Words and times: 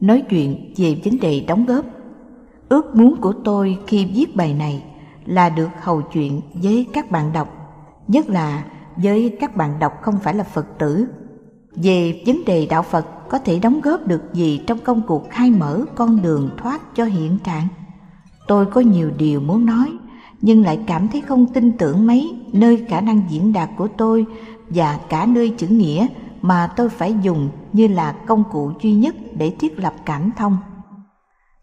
nói 0.00 0.22
chuyện 0.30 0.72
về 0.76 1.00
vấn 1.04 1.20
đề 1.20 1.44
đóng 1.48 1.66
góp. 1.66 1.84
Ước 2.68 2.96
muốn 2.96 3.16
của 3.20 3.32
tôi 3.44 3.78
khi 3.86 4.06
viết 4.14 4.36
bài 4.36 4.54
này 4.54 4.84
là 5.26 5.48
được 5.48 5.68
hầu 5.80 6.02
chuyện 6.02 6.40
với 6.54 6.86
các 6.92 7.10
bạn 7.10 7.32
đọc, 7.32 7.48
nhất 8.08 8.30
là 8.30 8.64
với 8.96 9.36
các 9.40 9.56
bạn 9.56 9.78
đọc 9.78 9.92
không 10.02 10.18
phải 10.22 10.34
là 10.34 10.44
Phật 10.44 10.66
tử. 10.78 11.06
Về 11.74 12.22
vấn 12.26 12.44
đề 12.46 12.66
đạo 12.66 12.82
Phật 12.82 13.06
có 13.28 13.38
thể 13.38 13.58
đóng 13.58 13.80
góp 13.80 14.06
được 14.06 14.22
gì 14.32 14.60
trong 14.66 14.78
công 14.78 15.02
cuộc 15.06 15.30
khai 15.30 15.50
mở 15.50 15.84
con 15.94 16.22
đường 16.22 16.50
thoát 16.56 16.96
cho 16.96 17.04
hiện 17.04 17.38
trạng? 17.44 17.68
Tôi 18.46 18.66
có 18.66 18.80
nhiều 18.80 19.10
điều 19.18 19.40
muốn 19.40 19.66
nói, 19.66 19.92
nhưng 20.40 20.64
lại 20.64 20.80
cảm 20.86 21.08
thấy 21.08 21.20
không 21.20 21.46
tin 21.46 21.72
tưởng 21.78 22.06
mấy 22.06 22.36
nơi 22.52 22.84
khả 22.88 23.00
năng 23.00 23.22
diễn 23.28 23.52
đạt 23.52 23.70
của 23.76 23.88
tôi 23.88 24.26
và 24.68 24.98
cả 25.08 25.26
nơi 25.26 25.54
chữ 25.58 25.66
nghĩa 25.66 26.06
mà 26.42 26.72
tôi 26.76 26.88
phải 26.88 27.14
dùng 27.22 27.48
như 27.72 27.88
là 27.88 28.12
công 28.12 28.44
cụ 28.52 28.72
duy 28.80 28.94
nhất 28.94 29.14
để 29.34 29.50
thiết 29.50 29.78
lập 29.78 29.94
cảm 30.04 30.30
thông. 30.36 30.56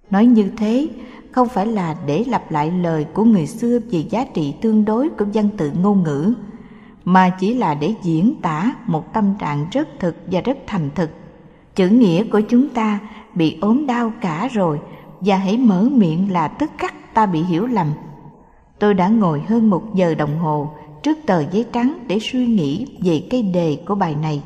Nói 0.10 0.26
như 0.26 0.52
thế 0.58 0.88
không 1.32 1.48
phải 1.48 1.68
là 1.68 1.96
để 2.06 2.24
lặp 2.28 2.52
lại 2.52 2.72
lời 2.72 3.06
của 3.14 3.24
người 3.24 3.48
xưa 3.48 3.80
về 3.92 4.00
giá 4.10 4.26
trị 4.34 4.56
tương 4.62 4.86
đối 4.86 5.10
của 5.10 5.26
văn 5.34 5.50
tự 5.58 5.72
ngôn 5.82 6.04
ngữ, 6.04 6.34
mà 7.06 7.30
chỉ 7.40 7.54
là 7.54 7.74
để 7.74 7.94
diễn 8.04 8.36
tả 8.42 8.76
một 8.88 9.14
tâm 9.14 9.34
trạng 9.40 9.66
rất 9.72 9.88
thực 10.00 10.16
và 10.32 10.42
rất 10.42 10.58
thành 10.68 10.90
thực. 10.96 11.10
Chữ 11.76 11.90
nghĩa 11.90 12.24
của 12.24 12.42
chúng 12.42 12.70
ta 12.70 13.00
bị 13.36 13.58
ốm 13.62 13.86
đau 13.88 14.12
cả 14.22 14.48
rồi 14.54 14.80
và 15.20 15.38
hãy 15.38 15.58
mở 15.58 15.88
miệng 15.92 16.32
là 16.32 16.48
tức 16.48 16.72
khắc 16.78 17.14
ta 17.14 17.26
bị 17.26 17.42
hiểu 17.42 17.66
lầm. 17.68 17.88
Tôi 18.80 18.94
đã 18.94 19.08
ngồi 19.08 19.42
hơn 19.42 19.70
một 19.70 19.96
giờ 19.96 20.16
đồng 20.16 20.40
hồ 20.40 20.70
trước 21.04 21.18
tờ 21.26 21.44
giấy 21.52 21.66
trắng 21.74 21.98
để 22.08 22.20
suy 22.22 22.48
nghĩ 22.48 22.98
về 23.02 23.28
cái 23.30 23.42
đề 23.42 23.78
của 23.88 23.96
bài 23.96 24.16
này. 24.16 24.44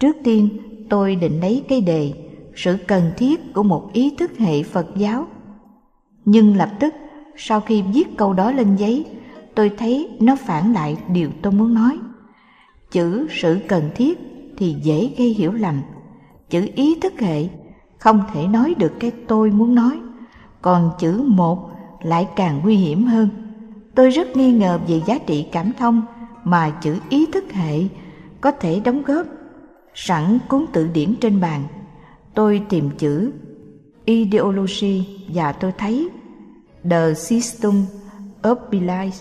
Trước 0.00 0.16
tiên, 0.24 0.48
tôi 0.90 1.16
định 1.16 1.40
lấy 1.40 1.64
cái 1.68 1.80
đề 1.80 2.12
sự 2.54 2.78
cần 2.86 3.10
thiết 3.16 3.54
của 3.54 3.62
một 3.62 3.92
ý 3.92 4.14
thức 4.18 4.38
hệ 4.38 4.62
Phật 4.62 4.86
giáo. 4.96 5.26
Nhưng 6.24 6.56
lập 6.56 6.70
tức, 6.80 6.94
sau 7.36 7.60
khi 7.60 7.82
viết 7.82 8.08
câu 8.16 8.32
đó 8.32 8.52
lên 8.52 8.76
giấy, 8.76 9.06
tôi 9.54 9.70
thấy 9.78 10.08
nó 10.20 10.36
phản 10.36 10.72
lại 10.72 10.96
điều 11.08 11.30
tôi 11.42 11.52
muốn 11.52 11.74
nói. 11.74 11.98
Chữ 12.90 13.26
sự 13.30 13.58
cần 13.68 13.90
thiết 13.94 14.18
thì 14.56 14.76
dễ 14.82 15.10
gây 15.18 15.28
hiểu 15.28 15.52
lầm. 15.52 15.80
Chữ 16.50 16.66
ý 16.74 16.94
thức 17.00 17.20
hệ 17.20 17.48
không 17.98 18.22
thể 18.32 18.46
nói 18.46 18.74
được 18.78 18.92
cái 19.00 19.10
tôi 19.10 19.50
muốn 19.50 19.74
nói. 19.74 19.98
Còn 20.62 20.90
chữ 20.98 21.22
một 21.26 21.70
lại 22.02 22.28
càng 22.36 22.60
nguy 22.62 22.76
hiểm 22.76 23.04
hơn. 23.06 23.28
Tôi 23.94 24.10
rất 24.10 24.36
nghi 24.36 24.52
ngờ 24.52 24.80
về 24.88 25.00
giá 25.06 25.18
trị 25.18 25.46
cảm 25.52 25.72
thông 25.78 26.02
mà 26.44 26.70
chữ 26.70 26.96
ý 27.08 27.26
thức 27.26 27.52
hệ 27.52 27.80
có 28.40 28.50
thể 28.50 28.80
đóng 28.84 29.02
góp. 29.02 29.26
Sẵn 29.94 30.38
cuốn 30.48 30.66
tự 30.72 30.88
điển 30.88 31.14
trên 31.20 31.40
bàn, 31.40 31.66
tôi 32.34 32.62
tìm 32.68 32.90
chữ 32.98 33.32
ideology 34.04 35.06
và 35.34 35.52
tôi 35.52 35.72
thấy 35.78 36.08
the 36.90 37.14
system 37.14 37.72
of 38.42 38.56
belief 38.70 39.12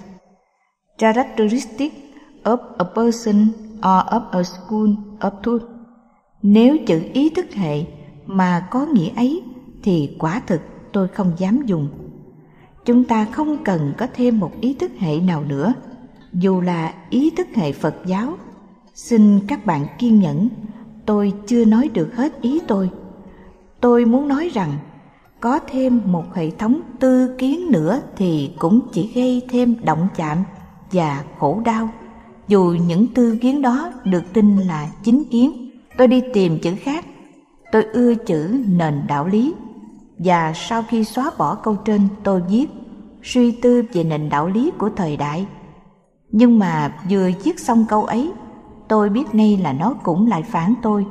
characteristic 0.98 1.94
of 2.44 2.58
a 2.78 2.86
person 2.96 3.48
or 3.78 4.04
of 4.08 4.22
a 4.32 4.44
school 4.44 4.90
of 5.20 5.32
thought. 5.44 5.64
Nếu 6.42 6.78
chữ 6.88 7.02
ý 7.14 7.30
thức 7.30 7.54
hệ 7.54 7.86
mà 8.26 8.68
có 8.72 8.86
nghĩa 8.86 9.10
ấy 9.16 9.44
thì 9.84 10.16
quả 10.20 10.42
thực 10.48 10.62
tôi 10.94 11.08
không 11.08 11.32
dám 11.38 11.66
dùng. 11.66 11.90
Chúng 12.86 13.04
ta 13.04 13.26
không 13.26 13.64
cần 13.64 13.94
có 13.98 14.08
thêm 14.14 14.40
một 14.40 14.52
ý 14.62 14.74
thức 14.74 14.92
hệ 15.00 15.20
nào 15.20 15.44
nữa 15.44 15.74
dù 16.34 16.62
là 16.62 16.94
ý 17.10 17.30
thức 17.30 17.48
hệ 17.56 17.72
phật 17.72 17.96
giáo 18.06 18.38
xin 19.00 19.40
các 19.48 19.66
bạn 19.66 19.86
kiên 19.98 20.20
nhẫn. 20.20 20.50
Tôi 21.06 21.34
chưa 21.48 21.66
nói 21.66 21.90
được 21.94 22.16
hết 22.16 22.42
ý 22.42 22.60
tôi. 22.68 22.90
Tôi 23.82 24.06
muốn 24.06 24.28
nói 24.28 24.50
rằng, 24.54 24.74
có 25.40 25.60
thêm 25.68 26.02
một 26.06 26.24
hệ 26.34 26.50
thống 26.50 26.82
tư 27.00 27.36
kiến 27.38 27.72
nữa 27.72 28.02
thì 28.18 28.52
cũng 28.60 28.80
chỉ 28.92 29.12
gây 29.16 29.42
thêm 29.50 29.76
động 29.84 30.08
chạm 30.16 30.38
và 30.92 31.24
khổ 31.40 31.62
đau. 31.66 31.90
Dù 32.48 32.76
những 32.88 33.08
tư 33.14 33.38
kiến 33.42 33.62
đó 33.62 33.92
được 34.04 34.24
tin 34.34 34.58
là 34.58 34.90
chính 35.04 35.24
kiến, 35.32 35.72
tôi 35.98 36.08
đi 36.08 36.22
tìm 36.34 36.60
chữ 36.60 36.74
khác. 36.80 37.06
Tôi 37.72 37.84
ưa 37.84 38.16
chữ 38.16 38.64
nền 38.68 39.02
đạo 39.08 39.28
lý. 39.28 39.54
Và 40.18 40.54
sau 40.56 40.84
khi 40.90 41.04
xóa 41.04 41.32
bỏ 41.38 41.56
câu 41.56 41.76
trên, 41.76 42.02
tôi 42.24 42.42
viết, 42.50 42.68
suy 43.24 43.52
tư 43.52 43.84
về 43.94 44.04
nền 44.04 44.30
đạo 44.30 44.48
lý 44.48 44.72
của 44.78 44.90
thời 44.96 45.18
đại. 45.18 45.48
Nhưng 46.32 46.60
mà 46.60 46.94
vừa 47.10 47.30
viết 47.44 47.60
xong 47.60 47.86
câu 47.90 48.06
ấy 48.06 48.32
tôi 48.90 49.10
biết 49.10 49.36
ngay 49.36 49.58
là 49.58 49.74
nó 49.74 49.94
cũng 50.04 50.28
lại 50.28 50.44
phản 50.44 50.74
tôi. 50.82 51.06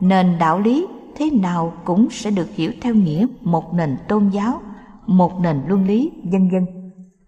Nền 0.00 0.38
đạo 0.38 0.58
lý 0.60 0.86
thế 1.16 1.30
nào 1.30 1.72
cũng 1.84 2.08
sẽ 2.10 2.30
được 2.30 2.54
hiểu 2.54 2.72
theo 2.80 2.94
nghĩa 2.94 3.26
một 3.42 3.74
nền 3.74 3.96
tôn 4.08 4.28
giáo, 4.28 4.60
một 5.06 5.40
nền 5.40 5.60
luân 5.68 5.86
lý, 5.86 6.12
vân 6.32 6.48
vân. 6.48 6.66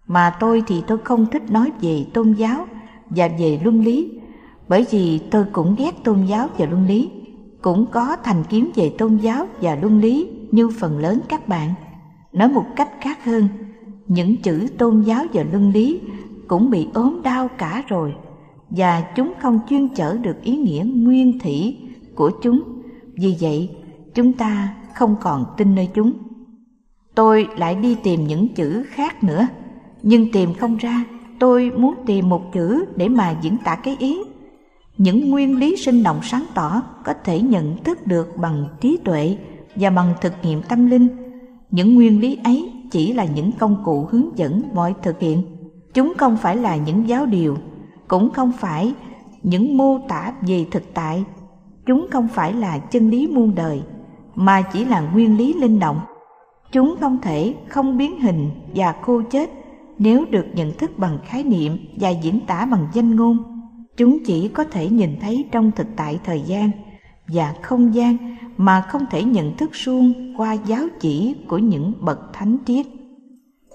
Mà 0.07 0.33
tôi 0.39 0.63
thì 0.67 0.83
tôi 0.87 0.97
không 0.97 1.25
thích 1.25 1.51
nói 1.51 1.71
về 1.81 2.05
tôn 2.13 2.33
giáo 2.33 2.65
và 3.09 3.29
về 3.39 3.59
luân 3.63 3.81
lý, 3.81 4.11
bởi 4.67 4.85
vì 4.91 5.19
tôi 5.31 5.45
cũng 5.51 5.75
ghét 5.77 6.03
tôn 6.03 6.25
giáo 6.25 6.47
và 6.57 6.65
luân 6.65 6.87
lý, 6.87 7.11
cũng 7.61 7.85
có 7.91 8.15
thành 8.23 8.43
kiến 8.43 8.71
về 8.75 8.95
tôn 8.97 9.17
giáo 9.17 9.45
và 9.61 9.75
luân 9.81 10.01
lý 10.01 10.29
như 10.51 10.69
phần 10.79 10.99
lớn 10.99 11.19
các 11.29 11.47
bạn. 11.47 11.73
Nói 12.33 12.49
một 12.49 12.65
cách 12.75 12.89
khác 13.01 13.25
hơn, 13.25 13.47
những 14.07 14.37
chữ 14.37 14.67
tôn 14.77 15.01
giáo 15.01 15.25
và 15.33 15.43
luân 15.51 15.71
lý 15.71 16.01
cũng 16.47 16.69
bị 16.69 16.87
ốm 16.93 17.21
đau 17.23 17.47
cả 17.57 17.83
rồi 17.87 18.13
và 18.69 19.01
chúng 19.15 19.33
không 19.39 19.59
chuyên 19.69 19.87
chở 19.87 20.17
được 20.17 20.43
ý 20.43 20.57
nghĩa 20.57 20.85
nguyên 20.95 21.39
thủy 21.39 21.77
của 22.15 22.31
chúng. 22.43 22.61
Vì 23.13 23.35
vậy, 23.41 23.69
chúng 24.13 24.33
ta 24.33 24.75
không 24.93 25.15
còn 25.21 25.45
tin 25.57 25.75
nơi 25.75 25.89
chúng. 25.93 26.13
Tôi 27.15 27.47
lại 27.57 27.75
đi 27.75 27.95
tìm 28.03 28.27
những 28.27 28.47
chữ 28.47 28.83
khác 28.87 29.23
nữa. 29.23 29.47
Nhưng 30.03 30.31
tìm 30.31 30.53
không 30.53 30.77
ra, 30.77 31.03
tôi 31.39 31.71
muốn 31.77 31.95
tìm 32.05 32.29
một 32.29 32.53
chữ 32.53 32.85
để 32.95 33.09
mà 33.09 33.35
diễn 33.41 33.57
tả 33.65 33.75
cái 33.75 33.95
ý. 33.99 34.17
Những 34.97 35.29
nguyên 35.29 35.59
lý 35.59 35.75
sinh 35.77 36.03
động 36.03 36.19
sáng 36.23 36.45
tỏ 36.53 36.81
có 37.05 37.13
thể 37.23 37.41
nhận 37.41 37.77
thức 37.83 38.07
được 38.07 38.37
bằng 38.37 38.65
trí 38.81 38.97
tuệ 39.03 39.37
và 39.75 39.89
bằng 39.89 40.13
thực 40.21 40.33
nghiệm 40.43 40.61
tâm 40.61 40.85
linh. 40.85 41.07
Những 41.71 41.95
nguyên 41.95 42.21
lý 42.21 42.37
ấy 42.43 42.71
chỉ 42.91 43.13
là 43.13 43.25
những 43.25 43.51
công 43.51 43.81
cụ 43.85 44.07
hướng 44.11 44.37
dẫn 44.37 44.61
mọi 44.73 44.93
thực 45.03 45.19
hiện. 45.19 45.41
Chúng 45.93 46.13
không 46.17 46.37
phải 46.37 46.55
là 46.55 46.75
những 46.75 47.07
giáo 47.07 47.25
điều 47.25 47.57
cũng 48.07 48.29
không 48.29 48.51
phải. 48.51 48.93
Những 49.43 49.77
mô 49.77 49.99
tả 50.07 50.33
về 50.41 50.65
thực 50.71 50.93
tại, 50.93 51.23
chúng 51.85 52.07
không 52.11 52.27
phải 52.27 52.53
là 52.53 52.79
chân 52.79 53.09
lý 53.09 53.27
muôn 53.27 53.55
đời, 53.55 53.81
mà 54.35 54.61
chỉ 54.61 54.85
là 54.85 55.01
nguyên 55.01 55.37
lý 55.37 55.53
linh 55.53 55.79
động. 55.79 55.99
Chúng 56.71 56.95
không 56.99 57.17
thể 57.21 57.55
không 57.67 57.97
biến 57.97 58.19
hình 58.19 58.49
và 58.75 58.95
khô 59.01 59.21
chết 59.31 59.51
nếu 59.97 60.25
được 60.25 60.45
nhận 60.53 60.71
thức 60.77 60.91
bằng 60.97 61.17
khái 61.25 61.43
niệm 61.43 61.77
và 61.99 62.09
diễn 62.09 62.39
tả 62.47 62.65
bằng 62.65 62.87
danh 62.93 63.15
ngôn. 63.15 63.37
Chúng 63.97 64.17
chỉ 64.25 64.47
có 64.47 64.63
thể 64.63 64.89
nhìn 64.89 65.19
thấy 65.21 65.45
trong 65.51 65.71
thực 65.71 65.87
tại 65.95 66.19
thời 66.23 66.41
gian 66.41 66.71
và 67.27 67.53
không 67.61 67.95
gian 67.95 68.17
mà 68.57 68.81
không 68.81 69.05
thể 69.11 69.23
nhận 69.23 69.57
thức 69.57 69.75
suông 69.75 70.33
qua 70.37 70.53
giáo 70.53 70.87
chỉ 70.99 71.35
của 71.47 71.57
những 71.57 71.93
bậc 71.99 72.33
thánh 72.33 72.57
triết 72.65 72.85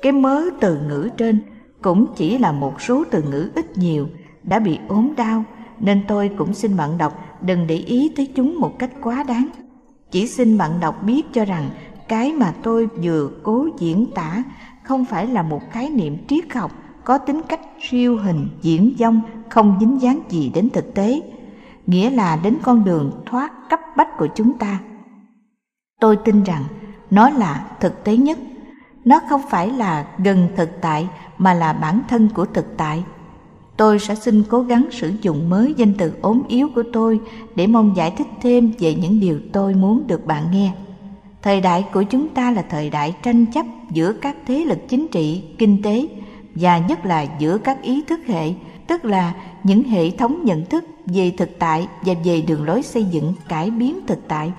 cái 0.03 0.12
mớ 0.12 0.43
từ 0.60 0.78
ngữ 0.88 1.09
trên 1.16 1.41
cũng 1.82 2.06
chỉ 2.16 2.38
là 2.38 2.53
một 2.53 2.81
số 2.81 3.04
từ 3.10 3.22
ngữ 3.22 3.50
ít 3.54 3.78
nhiều 3.78 4.09
đã 4.42 4.58
bị 4.58 4.78
ốm 4.88 5.12
đau, 5.16 5.44
nên 5.80 6.04
tôi 6.08 6.30
cũng 6.38 6.54
xin 6.54 6.76
bạn 6.76 6.98
đọc, 6.98 7.19
đừng 7.41 7.66
để 7.66 7.75
ý 7.75 8.12
tới 8.16 8.32
chúng 8.34 8.60
một 8.60 8.78
cách 8.78 8.91
quá 9.03 9.22
đáng. 9.22 9.48
Chỉ 10.10 10.26
xin 10.26 10.58
bạn 10.58 10.80
đọc 10.80 11.03
biết 11.03 11.22
cho 11.32 11.44
rằng, 11.44 11.70
cái 12.08 12.32
mà 12.32 12.52
tôi 12.62 12.88
vừa 13.02 13.31
cố 13.42 13.69
diễn 13.78 14.06
tả 14.14 14.42
không 14.82 15.04
phải 15.04 15.26
là 15.26 15.42
một 15.42 15.60
khái 15.70 15.91
niệm 15.91 16.16
triết 16.28 16.52
học 16.54 16.72
có 17.04 17.19
tính 17.19 17.41
cách 17.48 17.60
siêu 17.81 18.19
hình, 18.19 18.48
diễn 18.62 18.94
dông, 18.98 19.20
không 19.48 19.76
dính 19.81 20.00
dáng 20.00 20.20
gì 20.28 20.50
đến 20.54 20.70
thực 20.70 20.94
tế, 20.94 21.22
nghĩa 21.86 22.10
là 22.10 22.38
đến 22.42 22.56
con 22.62 22.84
đường 22.84 23.22
thoát 23.26 23.52
cấp 23.70 23.81
bách 23.97 24.08
của 24.19 24.28
chúng 24.34 24.58
ta. 24.58 24.78
Tôi 26.00 26.16
tin 26.16 26.42
rằng, 26.42 26.64
nó 27.11 27.31
là 27.31 27.66
thực 27.81 28.05
tế 28.05 28.16
nhất. 28.16 28.38
Nó 29.05 29.20
không 29.28 29.40
phải 29.50 29.70
là 29.70 30.06
gần 30.19 30.49
thực 30.56 30.70
tại, 30.81 31.08
mà 31.38 31.55
là 31.55 31.72
bản 31.72 32.00
thân 32.08 32.28
của 32.34 32.44
thực 32.44 32.76
tại 32.76 33.05
tôi 33.82 33.99
sẽ 33.99 34.14
xin 34.14 34.43
cố 34.49 34.62
gắng 34.62 34.88
sử 34.90 35.12
dụng 35.23 35.50
mới 35.50 35.75
danh 35.76 35.94
từ 35.94 36.12
ốm 36.20 36.43
yếu 36.49 36.69
của 36.75 36.82
tôi 36.93 37.20
để 37.55 37.67
mong 37.67 37.96
giải 37.96 38.11
thích 38.11 38.26
thêm 38.43 38.73
về 38.79 38.94
những 38.94 39.20
điều 39.20 39.40
tôi 39.52 39.75
muốn 39.75 40.06
được 40.06 40.26
bạn 40.26 40.44
nghe. 40.52 40.73
Thời 41.43 41.61
đại 41.61 41.84
của 41.93 42.02
chúng 42.02 42.29
ta 42.29 42.50
là 42.50 42.62
thời 42.62 42.90
đại 42.90 43.14
tranh 43.23 43.46
chấp 43.46 43.67
giữa 43.90 44.12
các 44.12 44.37
thế 44.46 44.64
lực 44.64 44.79
chính 44.88 45.08
trị, 45.08 45.43
kinh 45.58 45.82
tế, 45.82 46.06
và 46.55 46.79
nhất 46.79 47.06
là 47.06 47.26
giữa 47.38 47.58
các 47.58 47.82
ý 47.82 48.02
thức 48.02 48.20
hệ, 48.26 48.52
tức 48.87 49.05
là 49.05 49.34
những 49.62 49.82
hệ 49.82 50.11
thống 50.11 50.44
nhận 50.44 50.67
thức 50.67 50.85
về 51.06 51.32
thực 51.37 51.58
tại 51.58 51.87
và 52.06 52.14
về 52.25 52.40
đường 52.40 52.64
lối 52.64 52.82
xây 52.82 53.05
dựng 53.05 53.35
cải 53.49 53.70
biến 53.70 54.00
thực 54.06 54.19
tại. 54.28 54.52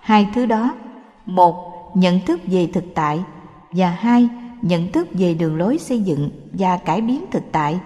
Hai 0.00 0.26
thứ 0.34 0.46
đó, 0.46 0.74
một, 1.26 1.54
nhận 1.96 2.20
thức 2.20 2.40
về 2.46 2.66
thực 2.66 2.84
tại, 2.94 3.20
và 3.70 3.90
hai, 3.90 4.28
nhận 4.62 4.92
thức 4.92 5.08
về 5.12 5.34
đường 5.34 5.56
lối 5.56 5.78
xây 5.78 6.00
dựng 6.00 6.30
và 6.52 6.76
cải 6.76 7.00
biến 7.00 7.24
thực 7.30 7.42
tại 7.52 7.80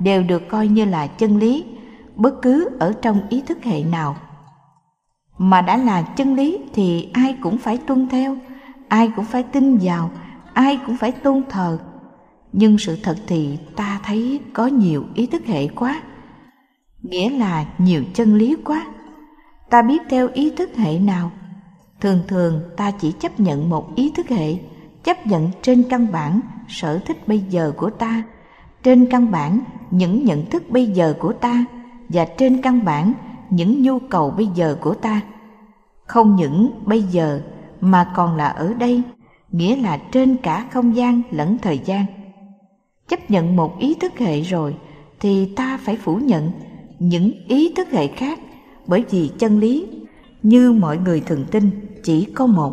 đều 0.00 0.22
được 0.22 0.48
coi 0.48 0.68
như 0.68 0.84
là 0.84 1.06
chân 1.06 1.36
lý, 1.36 1.64
bất 2.16 2.42
cứ 2.42 2.68
ở 2.78 2.92
trong 3.02 3.20
ý 3.28 3.42
thức 3.46 3.64
hệ 3.64 3.84
nào. 3.84 4.16
Mà 5.38 5.62
đã 5.62 5.76
là 5.76 6.02
chân 6.02 6.34
lý 6.34 6.58
thì 6.74 7.10
ai 7.12 7.36
cũng 7.42 7.58
phải 7.58 7.78
tuân 7.78 8.08
theo, 8.08 8.36
ai 8.88 9.10
cũng 9.16 9.24
phải 9.24 9.42
tin 9.42 9.78
vào, 9.78 10.10
ai 10.52 10.78
cũng 10.86 10.96
phải 10.96 11.12
tôn 11.12 11.42
thờ. 11.50 11.78
Nhưng 12.52 12.78
sự 12.78 12.96
thật 13.02 13.16
thì 13.26 13.58
ta 13.76 14.00
thấy 14.04 14.40
có 14.52 14.66
nhiều 14.66 15.04
ý 15.14 15.26
thức 15.26 15.46
hệ 15.46 15.68
quá, 15.68 16.02
nghĩa 17.02 17.30
là 17.30 17.66
nhiều 17.78 18.04
chân 18.14 18.34
lý 18.34 18.56
quá. 18.64 18.86
Ta 19.70 19.82
biết 19.82 20.02
theo 20.10 20.28
ý 20.34 20.52
thức 20.56 20.76
hệ 20.76 20.98
nào? 20.98 21.30
Thường 22.00 22.20
thường 22.28 22.60
ta 22.76 22.90
chỉ 22.90 23.12
chấp 23.12 23.40
nhận 23.40 23.70
một 23.70 23.96
ý 23.96 24.12
thức 24.16 24.28
hệ, 24.28 24.54
chấp 25.04 25.26
nhận 25.26 25.50
trên 25.62 25.84
căn 25.90 26.12
bản 26.12 26.40
sở 26.68 26.98
thích 26.98 27.28
bây 27.28 27.38
giờ 27.38 27.72
của 27.76 27.90
ta 27.90 28.22
trên 28.82 29.06
căn 29.10 29.30
bản 29.30 29.60
những 29.90 30.24
nhận 30.24 30.46
thức 30.46 30.70
bây 30.70 30.86
giờ 30.86 31.14
của 31.18 31.32
ta 31.32 31.64
và 32.08 32.24
trên 32.24 32.62
căn 32.62 32.84
bản 32.84 33.12
những 33.50 33.82
nhu 33.82 33.98
cầu 33.98 34.30
bây 34.30 34.46
giờ 34.54 34.76
của 34.80 34.94
ta. 34.94 35.20
Không 36.06 36.36
những 36.36 36.70
bây 36.84 37.02
giờ 37.02 37.40
mà 37.80 38.12
còn 38.14 38.36
là 38.36 38.48
ở 38.48 38.74
đây, 38.74 39.02
nghĩa 39.52 39.76
là 39.76 39.96
trên 40.12 40.36
cả 40.36 40.66
không 40.70 40.96
gian 40.96 41.22
lẫn 41.30 41.58
thời 41.58 41.78
gian. 41.78 42.04
Chấp 43.08 43.30
nhận 43.30 43.56
một 43.56 43.78
ý 43.78 43.94
thức 43.94 44.18
hệ 44.18 44.40
rồi 44.40 44.76
thì 45.20 45.54
ta 45.56 45.78
phải 45.82 45.96
phủ 45.96 46.16
nhận 46.16 46.50
những 46.98 47.32
ý 47.48 47.72
thức 47.76 47.90
hệ 47.90 48.06
khác 48.06 48.38
bởi 48.86 49.04
vì 49.10 49.30
chân 49.38 49.58
lý, 49.58 49.86
như 50.42 50.72
mọi 50.72 50.98
người 50.98 51.20
thường 51.20 51.44
tin, 51.50 51.70
chỉ 52.04 52.24
có 52.24 52.46
một. 52.46 52.72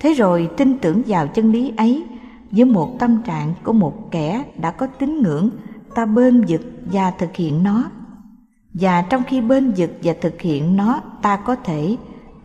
Thế 0.00 0.14
rồi 0.14 0.50
tin 0.56 0.78
tưởng 0.78 1.02
vào 1.06 1.26
chân 1.26 1.52
lý 1.52 1.72
ấy 1.76 2.04
với 2.50 2.64
một 2.64 2.96
tâm 2.98 3.22
trạng 3.22 3.54
của 3.64 3.72
một 3.72 4.10
kẻ 4.10 4.44
đã 4.58 4.70
có 4.70 4.86
tín 4.86 5.22
ngưỡng, 5.22 5.50
ta 5.94 6.06
bên 6.06 6.44
vực 6.48 6.60
và 6.92 7.10
thực 7.10 7.36
hiện 7.36 7.62
nó. 7.62 7.90
Và 8.72 9.02
trong 9.02 9.22
khi 9.26 9.40
bên 9.40 9.72
vực 9.76 9.90
và 10.02 10.14
thực 10.20 10.40
hiện 10.40 10.76
nó, 10.76 11.00
ta 11.22 11.36
có 11.36 11.56
thể 11.56 11.96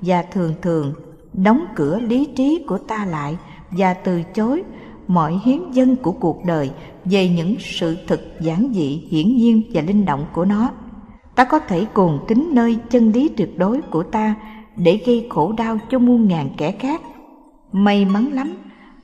và 0.02 0.24
thường 0.32 0.54
thường 0.62 0.94
đóng 1.34 1.66
cửa 1.76 2.00
lý 2.00 2.28
trí 2.36 2.64
của 2.68 2.78
ta 2.78 3.06
lại 3.06 3.38
và 3.72 3.94
từ 3.94 4.24
chối 4.24 4.64
mọi 5.08 5.40
hiến 5.44 5.72
dân 5.72 5.96
của 5.96 6.12
cuộc 6.12 6.46
đời 6.46 6.72
về 7.06 7.30
những 7.30 7.56
sự 7.60 7.98
thực 8.08 8.22
giản 8.42 8.72
dị, 8.74 9.08
hiển 9.10 9.38
nhiên 9.38 9.62
và 9.74 9.82
linh 9.82 10.06
động 10.06 10.26
của 10.34 10.46
nó. 10.46 10.70
Ta 11.36 11.44
có 11.44 11.60
thể 11.60 11.86
cùng 11.94 12.20
tính 12.28 12.50
nơi 12.54 12.78
chân 12.90 13.12
lý 13.12 13.30
tuyệt 13.30 13.58
đối 13.58 13.82
của 13.82 14.04
ta 14.04 14.36
để 14.78 15.02
gây 15.06 15.28
khổ 15.30 15.52
đau 15.52 15.78
cho 15.90 16.00
muôn 16.00 16.28
ngàn 16.28 16.50
kẻ 16.58 16.72
khác. 16.72 17.02
May 17.72 18.06
mắn 18.06 18.34
lắm 18.34 18.54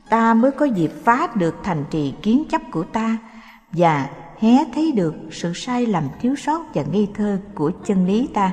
ta 0.10 0.34
mới 0.34 0.52
có 0.52 0.66
dịp 0.66 0.92
phá 1.04 1.28
được 1.36 1.56
thành 1.64 1.86
trì 1.90 2.14
kiến 2.22 2.44
chấp 2.50 2.62
của 2.72 2.84
ta 2.84 3.18
và 3.72 4.10
hé 4.38 4.66
thấy 4.74 4.92
được 4.92 5.16
sự 5.32 5.54
sai 5.56 5.86
lầm 5.86 6.04
thiếu 6.22 6.36
sót 6.36 6.62
và 6.74 6.84
nghi 6.92 7.08
thơ 7.14 7.40
của 7.56 7.72
chân 7.86 8.08
lý 8.08 8.28
ta. 8.34 8.52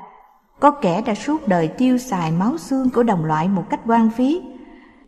Có 0.61 0.71
kẻ 0.71 1.03
đã 1.07 1.15
suốt 1.15 1.49
đời 1.49 1.69
tiêu 1.69 1.99
xài 1.99 2.33
máu 2.33 2.59
xương 2.59 2.91
của 2.91 3.03
đồng 3.03 3.25
loại 3.25 3.49
một 3.49 3.65
cách 3.71 3.81
quan 3.87 4.11
phí, 4.11 4.43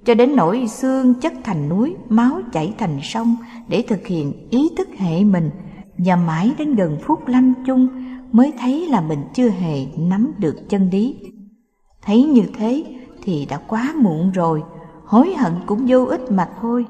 cho 0.05 0.15
đến 0.15 0.37
nỗi 0.37 0.67
xương 0.69 1.15
chất 1.15 1.33
thành 1.45 1.69
núi, 1.69 1.95
máu 2.09 2.41
chảy 2.53 2.75
thành 2.79 2.99
sông 3.03 3.37
để 3.69 3.85
thực 3.89 4.07
hiện 4.07 4.49
ý 4.51 4.69
thức 4.77 4.89
hệ 4.99 5.25
mình 5.25 5.51
và 5.99 6.17
mãi 6.17 6.53
đến 6.59 6.75
gần 6.75 6.99
phút 7.03 7.27
lâm 7.27 7.55
chung 7.67 7.89
mới 8.33 8.53
thấy 8.59 8.89
là 8.89 9.01
mình 9.01 9.25
chưa 9.35 9.49
hề 9.49 9.87
nắm 9.97 10.33
được 10.39 10.57
chân 10.69 10.91
lý. 10.91 11.17
Thấy 12.03 12.23
như 12.23 12.43
thế 12.59 12.85
thì 13.23 13.47
đã 13.51 13.57
quá 13.69 13.95
muộn 13.97 14.31
rồi 14.31 14.63
hối 15.07 15.35
hận 15.35 15.53
cũng 15.67 15.85
vô 15.89 16.05
ích 16.05 16.31
mà 16.31 16.49
thôi. 16.61 16.87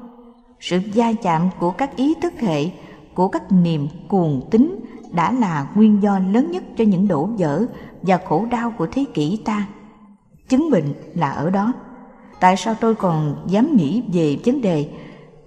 Sự 0.59 0.79
gia 0.93 1.13
chạm 1.13 1.49
của 1.59 1.71
các 1.71 1.95
ý 1.95 2.13
thức 2.21 2.33
hệ, 2.39 2.69
của 3.13 3.27
các 3.27 3.51
niềm 3.51 3.87
cuồng 4.07 4.41
tín 4.51 4.75
đã 5.11 5.31
là 5.31 5.67
nguyên 5.75 6.01
do 6.01 6.19
lớn 6.19 6.51
nhất 6.51 6.63
cho 6.77 6.83
những 6.83 7.07
đổ 7.07 7.25
vỡ 7.37 7.65
và 8.01 8.19
khổ 8.25 8.45
đau 8.51 8.71
của 8.77 8.87
thế 8.91 9.05
kỷ 9.13 9.37
ta. 9.45 9.67
Chứng 10.49 10.71
bệnh 10.71 10.93
là 11.13 11.31
ở 11.31 11.49
đó. 11.49 11.73
Tại 12.39 12.57
sao 12.57 12.75
tôi 12.75 12.95
còn 12.95 13.45
dám 13.47 13.75
nghĩ 13.75 14.03
về 14.13 14.37
vấn 14.45 14.61
đề 14.61 14.89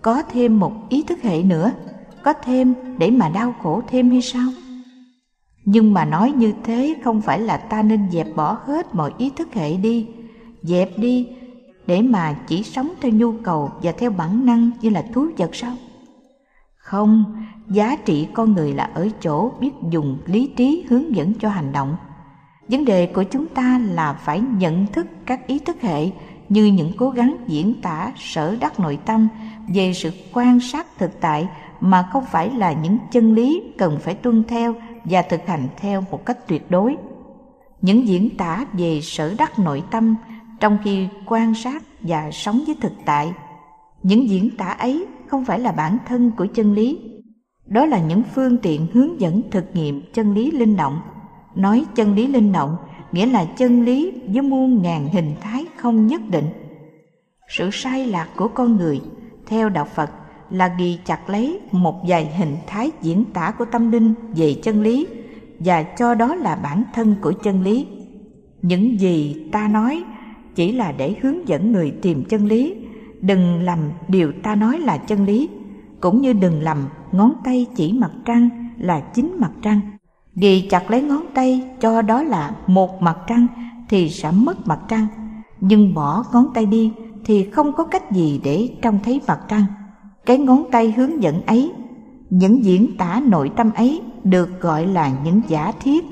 có 0.02 0.22
thêm 0.22 0.60
một 0.60 0.72
ý 0.88 1.02
thức 1.02 1.22
hệ 1.22 1.42
nữa? 1.42 1.72
Có 2.22 2.32
thêm 2.32 2.74
để 2.98 3.10
mà 3.10 3.28
đau 3.28 3.54
khổ 3.62 3.82
thêm 3.88 4.10
hay 4.10 4.22
sao? 4.22 4.48
Nhưng 5.64 5.94
mà 5.94 6.04
nói 6.04 6.32
như 6.32 6.52
thế 6.64 6.94
không 7.04 7.20
phải 7.20 7.40
là 7.40 7.56
ta 7.56 7.82
nên 7.82 8.10
dẹp 8.10 8.26
bỏ 8.36 8.58
hết 8.64 8.94
mọi 8.94 9.12
ý 9.18 9.30
thức 9.30 9.54
hệ 9.54 9.76
đi. 9.76 10.06
Dẹp 10.62 10.98
đi 10.98 11.28
để 11.90 12.02
mà 12.02 12.36
chỉ 12.46 12.62
sống 12.62 12.90
theo 13.00 13.12
nhu 13.12 13.32
cầu 13.32 13.70
và 13.82 13.92
theo 13.92 14.10
bản 14.10 14.46
năng 14.46 14.70
như 14.80 14.90
là 14.90 15.04
thú 15.12 15.26
vật 15.36 15.50
sao? 15.52 15.72
Không, 16.76 17.24
giá 17.68 17.96
trị 17.96 18.28
con 18.34 18.52
người 18.52 18.74
là 18.74 18.90
ở 18.94 19.08
chỗ 19.22 19.52
biết 19.60 19.70
dùng 19.90 20.18
lý 20.26 20.52
trí 20.56 20.84
hướng 20.88 21.16
dẫn 21.16 21.32
cho 21.40 21.48
hành 21.48 21.72
động. 21.72 21.96
Vấn 22.68 22.84
đề 22.84 23.06
của 23.06 23.22
chúng 23.22 23.46
ta 23.46 23.80
là 23.90 24.12
phải 24.12 24.40
nhận 24.40 24.86
thức 24.86 25.06
các 25.26 25.46
ý 25.46 25.58
thức 25.58 25.80
hệ 25.80 26.10
như 26.48 26.64
những 26.64 26.92
cố 26.98 27.10
gắng 27.10 27.36
diễn 27.46 27.74
tả, 27.82 28.12
sở 28.16 28.56
đắc 28.60 28.80
nội 28.80 28.98
tâm 29.06 29.28
về 29.74 29.92
sự 29.92 30.10
quan 30.32 30.60
sát 30.60 30.86
thực 30.98 31.20
tại 31.20 31.48
mà 31.80 32.08
không 32.12 32.24
phải 32.32 32.50
là 32.50 32.72
những 32.72 32.98
chân 33.12 33.34
lý 33.34 33.62
cần 33.78 33.98
phải 34.00 34.14
tuân 34.14 34.44
theo 34.48 34.74
và 35.04 35.22
thực 35.22 35.46
hành 35.46 35.68
theo 35.76 36.04
một 36.10 36.26
cách 36.26 36.48
tuyệt 36.48 36.70
đối. 36.70 36.96
Những 37.82 38.08
diễn 38.08 38.36
tả 38.36 38.66
về 38.72 39.00
sở 39.02 39.34
đắc 39.38 39.58
nội 39.58 39.82
tâm 39.90 40.16
trong 40.60 40.78
khi 40.84 41.08
quan 41.26 41.54
sát 41.54 41.82
và 42.00 42.30
sống 42.30 42.62
với 42.66 42.76
thực 42.80 42.92
tại, 43.04 43.32
những 44.02 44.28
diễn 44.28 44.50
tả 44.56 44.66
ấy 44.66 45.06
không 45.26 45.44
phải 45.44 45.60
là 45.60 45.72
bản 45.72 45.98
thân 46.06 46.30
của 46.36 46.46
chân 46.54 46.74
lý. 46.74 46.98
Đó 47.66 47.86
là 47.86 48.00
những 48.00 48.22
phương 48.34 48.56
tiện 48.56 48.86
hướng 48.92 49.20
dẫn 49.20 49.42
thực 49.50 49.64
nghiệm 49.74 50.02
chân 50.12 50.34
lý 50.34 50.50
linh 50.50 50.76
động. 50.76 51.00
Nói 51.54 51.84
chân 51.94 52.14
lý 52.14 52.26
linh 52.26 52.52
động 52.52 52.76
nghĩa 53.12 53.26
là 53.26 53.44
chân 53.44 53.84
lý 53.84 54.12
với 54.26 54.42
muôn 54.42 54.82
ngàn 54.82 55.08
hình 55.12 55.34
thái 55.40 55.66
không 55.76 56.06
nhất 56.06 56.20
định. 56.30 56.46
Sự 57.48 57.70
sai 57.72 58.06
lạc 58.06 58.28
của 58.36 58.48
con 58.48 58.76
người, 58.76 59.00
theo 59.46 59.68
đạo 59.68 59.84
phật, 59.94 60.10
là 60.50 60.74
ghi 60.78 60.98
chặt 61.04 61.30
lấy 61.30 61.60
một 61.72 62.02
vài 62.08 62.32
hình 62.36 62.56
thái 62.66 62.90
diễn 63.02 63.24
tả 63.24 63.50
của 63.58 63.64
tâm 63.64 63.90
linh 63.90 64.14
về 64.34 64.54
chân 64.62 64.82
lý 64.82 65.06
và 65.58 65.82
cho 65.82 66.14
đó 66.14 66.34
là 66.34 66.56
bản 66.56 66.82
thân 66.94 67.14
của 67.20 67.32
chân 67.42 67.62
lý. 67.62 67.86
Những 68.62 69.00
gì 69.00 69.48
ta 69.52 69.68
nói 69.68 70.04
chỉ 70.60 70.72
là 70.72 70.92
để 70.92 71.14
hướng 71.22 71.48
dẫn 71.48 71.72
người 71.72 71.90
tìm 72.02 72.24
chân 72.24 72.46
lý. 72.46 72.74
Đừng 73.20 73.62
lầm 73.62 73.78
điều 74.08 74.32
ta 74.42 74.54
nói 74.54 74.78
là 74.78 74.96
chân 74.96 75.24
lý, 75.24 75.48
cũng 76.00 76.20
như 76.20 76.32
đừng 76.32 76.62
lầm 76.62 76.88
ngón 77.12 77.32
tay 77.44 77.66
chỉ 77.76 77.92
mặt 77.92 78.10
trăng 78.24 78.48
là 78.78 79.00
chính 79.00 79.36
mặt 79.38 79.50
trăng. 79.62 79.80
Ghi 80.34 80.60
chặt 80.60 80.90
lấy 80.90 81.02
ngón 81.02 81.24
tay 81.34 81.62
cho 81.80 82.02
đó 82.02 82.22
là 82.22 82.54
một 82.66 83.02
mặt 83.02 83.18
trăng 83.26 83.46
thì 83.88 84.08
sẽ 84.08 84.30
mất 84.30 84.66
mặt 84.66 84.78
trăng, 84.88 85.06
nhưng 85.60 85.94
bỏ 85.94 86.24
ngón 86.32 86.46
tay 86.54 86.66
đi 86.66 86.92
thì 87.24 87.50
không 87.50 87.72
có 87.72 87.84
cách 87.84 88.12
gì 88.12 88.40
để 88.44 88.68
trông 88.82 88.98
thấy 89.04 89.20
mặt 89.26 89.40
trăng. 89.48 89.64
Cái 90.26 90.38
ngón 90.38 90.64
tay 90.70 90.92
hướng 90.92 91.22
dẫn 91.22 91.42
ấy, 91.46 91.72
những 92.30 92.64
diễn 92.64 92.96
tả 92.96 93.22
nội 93.26 93.50
tâm 93.56 93.70
ấy 93.74 94.00
được 94.24 94.60
gọi 94.60 94.86
là 94.86 95.12
những 95.24 95.40
giả 95.48 95.72
thiết 95.82 96.04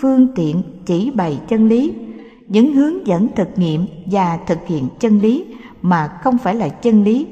phương 0.00 0.28
tiện 0.34 0.62
chỉ 0.86 1.10
bày 1.10 1.40
chân 1.48 1.68
lý 1.68 1.92
những 2.48 2.74
hướng 2.74 3.06
dẫn 3.06 3.28
thực 3.36 3.58
nghiệm 3.58 3.86
và 4.06 4.38
thực 4.46 4.66
hiện 4.66 4.88
chân 5.00 5.20
lý 5.20 5.44
mà 5.82 6.08
không 6.22 6.38
phải 6.38 6.54
là 6.54 6.68
chân 6.68 7.04
lý. 7.04 7.26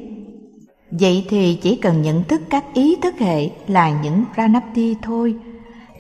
Vậy 0.91 1.27
thì 1.29 1.59
chỉ 1.63 1.77
cần 1.77 2.03
nhận 2.03 2.25
thức 2.25 2.43
các 2.51 2.65
ý 2.75 2.97
thức 2.97 3.15
hệ 3.19 3.51
là 3.67 4.01
những 4.03 4.25
pranapti 4.35 4.97
thôi, 5.03 5.37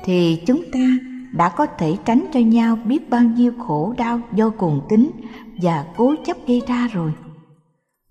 thì 0.04 0.42
chúng 0.46 0.62
ta 0.72 0.98
đã 1.32 1.48
có 1.48 1.66
thể 1.66 1.96
tránh 2.04 2.24
cho 2.32 2.40
nhau 2.40 2.78
biết 2.84 3.10
bao 3.10 3.22
nhiêu 3.22 3.52
khổ 3.66 3.94
đau 3.98 4.20
do 4.34 4.50
cuồng 4.50 4.80
tính 4.88 5.10
và 5.62 5.84
cố 5.96 6.14
chấp 6.26 6.36
gây 6.46 6.62
ra 6.66 6.88
rồi. 6.92 7.12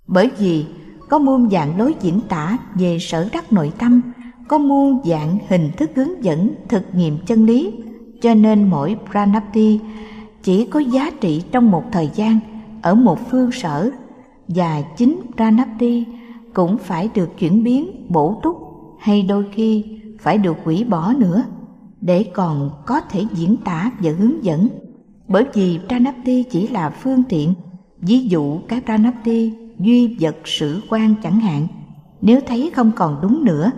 Bởi 0.07 0.29
vì 0.37 0.65
có 1.09 1.19
muôn 1.19 1.49
dạng 1.49 1.77
lối 1.77 1.95
diễn 2.01 2.19
tả 2.29 2.57
về 2.75 2.97
sở 2.99 3.29
đắc 3.33 3.53
nội 3.53 3.71
tâm, 3.79 4.01
có 4.47 4.57
muôn 4.57 5.01
dạng 5.05 5.37
hình 5.47 5.71
thức 5.77 5.91
hướng 5.95 6.23
dẫn 6.23 6.55
thực 6.69 6.95
nghiệm 6.95 7.17
chân 7.25 7.45
lý, 7.45 7.71
cho 8.21 8.33
nên 8.33 8.69
mỗi 8.69 8.95
pranapti 9.11 9.79
chỉ 10.43 10.65
có 10.65 10.79
giá 10.79 11.11
trị 11.21 11.43
trong 11.51 11.71
một 11.71 11.83
thời 11.91 12.09
gian, 12.15 12.39
ở 12.81 12.95
một 12.95 13.19
phương 13.31 13.51
sở, 13.51 13.89
và 14.47 14.81
chính 14.97 15.21
pranapti 15.35 16.05
cũng 16.53 16.77
phải 16.77 17.09
được 17.13 17.29
chuyển 17.39 17.63
biến, 17.63 18.05
bổ 18.09 18.39
túc, 18.43 18.57
hay 18.99 19.21
đôi 19.21 19.45
khi 19.51 19.85
phải 20.19 20.37
được 20.37 20.57
hủy 20.63 20.83
bỏ 20.83 21.13
nữa, 21.17 21.43
để 22.01 22.23
còn 22.33 22.71
có 22.85 23.01
thể 23.01 23.25
diễn 23.33 23.57
tả 23.57 23.91
và 23.99 24.11
hướng 24.19 24.43
dẫn. 24.43 24.67
Bởi 25.27 25.45
vì 25.53 25.79
pranapti 25.87 26.43
chỉ 26.43 26.67
là 26.67 26.89
phương 26.89 27.23
tiện, 27.29 27.53
ví 28.01 28.19
dụ 28.19 28.59
cái 28.67 28.81
pranapti 28.85 29.53
duy 29.79 30.17
vật 30.19 30.35
sử 30.45 30.81
quan 30.89 31.15
chẳng 31.23 31.39
hạn, 31.39 31.67
nếu 32.21 32.39
thấy 32.47 32.71
không 32.75 32.91
còn 32.95 33.19
đúng 33.21 33.45
nữa, 33.45 33.71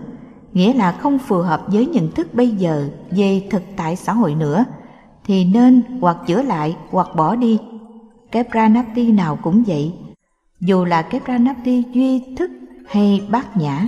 nghĩa 0.54 0.74
là 0.74 0.92
không 0.92 1.20
phù 1.20 1.38
hợp 1.38 1.62
với 1.68 1.86
nhận 1.86 2.12
thức 2.12 2.34
bây 2.34 2.50
giờ 2.50 2.90
về 3.12 3.48
thực 3.50 3.62
tại 3.76 3.96
xã 3.96 4.14
hội 4.14 4.36
nữa 4.36 4.66
thì 5.26 5.46
nên 5.46 5.82
hoặc 6.02 6.18
chữa 6.28 6.42
lại 6.42 6.76
hoặc 6.90 7.08
bỏ 7.16 7.36
đi. 7.36 7.60
Cái 8.32 8.44
pranapti 8.52 9.12
nào 9.12 9.40
cũng 9.44 9.64
vậy. 9.68 9.94
Dù 10.60 10.86
là 10.86 11.02
cái 11.02 11.22
pranapti 11.26 11.84
duy 11.94 12.36
thức 12.38 12.52
hay 12.88 13.28
bát 13.30 13.58
nhã 13.58 13.88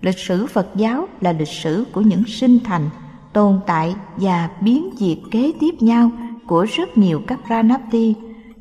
lịch 0.00 0.18
sử 0.18 0.46
phật 0.46 0.68
giáo 0.74 1.08
là 1.20 1.32
lịch 1.32 1.48
sử 1.48 1.84
của 1.92 2.00
những 2.00 2.24
sinh 2.24 2.58
thành 2.64 2.90
tồn 3.32 3.60
tại 3.66 3.94
và 4.16 4.50
biến 4.60 4.90
diệt 4.96 5.18
kế 5.30 5.52
tiếp 5.60 5.74
nhau 5.80 6.10
của 6.46 6.66
rất 6.72 6.98
nhiều 6.98 7.22
các 7.26 7.40
Pranapti, 7.46 8.14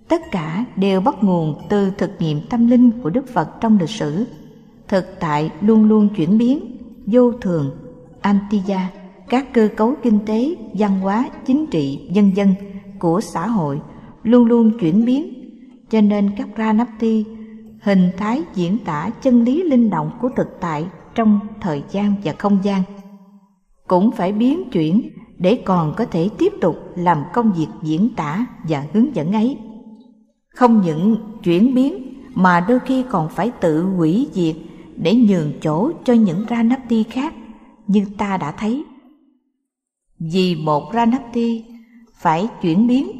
tất 0.07 0.21
cả 0.31 0.65
đều 0.75 1.01
bắt 1.01 1.15
nguồn 1.21 1.61
từ 1.69 1.91
thực 1.97 2.11
nghiệm 2.19 2.41
tâm 2.49 2.67
linh 2.67 2.91
của 3.03 3.09
Đức 3.09 3.33
Phật 3.33 3.61
trong 3.61 3.79
lịch 3.79 3.89
sử. 3.89 4.25
Thực 4.87 5.19
tại 5.19 5.51
luôn 5.61 5.83
luôn 5.83 6.09
chuyển 6.15 6.37
biến, 6.37 6.77
vô 7.05 7.31
thường, 7.31 7.71
antiya, 8.21 8.79
các 9.29 9.53
cơ 9.53 9.69
cấu 9.77 9.95
kinh 10.03 10.19
tế, 10.25 10.55
văn 10.73 10.99
hóa, 10.99 11.29
chính 11.45 11.67
trị, 11.67 12.09
dân 12.11 12.35
dân 12.35 12.53
của 12.99 13.21
xã 13.21 13.47
hội 13.47 13.81
luôn 14.23 14.45
luôn 14.45 14.79
chuyển 14.79 15.05
biến, 15.05 15.33
cho 15.89 16.01
nên 16.01 16.29
các 16.37 16.47
Pranapti 16.55 17.25
hình 17.81 18.11
thái 18.17 18.43
diễn 18.55 18.77
tả 18.85 19.09
chân 19.21 19.43
lý 19.43 19.63
linh 19.63 19.89
động 19.89 20.11
của 20.21 20.29
thực 20.35 20.47
tại 20.61 20.85
trong 21.15 21.39
thời 21.61 21.83
gian 21.91 22.15
và 22.23 22.33
không 22.37 22.59
gian 22.63 22.83
cũng 23.87 24.11
phải 24.11 24.31
biến 24.31 24.69
chuyển 24.71 25.09
để 25.37 25.61
còn 25.65 25.93
có 25.97 26.05
thể 26.05 26.29
tiếp 26.37 26.53
tục 26.61 26.75
làm 26.95 27.23
công 27.33 27.51
việc 27.51 27.67
diễn 27.83 28.09
tả 28.15 28.45
và 28.69 28.83
hướng 28.93 29.15
dẫn 29.15 29.33
ấy 29.33 29.57
không 30.55 30.81
những 30.81 31.17
chuyển 31.43 31.75
biến 31.75 32.13
mà 32.33 32.65
đôi 32.67 32.79
khi 32.79 33.03
còn 33.09 33.29
phải 33.29 33.51
tự 33.61 33.83
hủy 33.83 34.27
diệt 34.31 34.55
để 34.95 35.15
nhường 35.15 35.51
chỗ 35.61 35.91
cho 36.05 36.13
những 36.13 36.45
Ranapti 36.49 37.03
khác 37.03 37.33
như 37.87 38.05
ta 38.17 38.37
đã 38.37 38.51
thấy. 38.51 38.83
Vì 40.19 40.55
một 40.55 40.89
pranapti 40.91 41.65
phải 42.13 42.47
chuyển 42.61 42.87
biến 42.87 43.11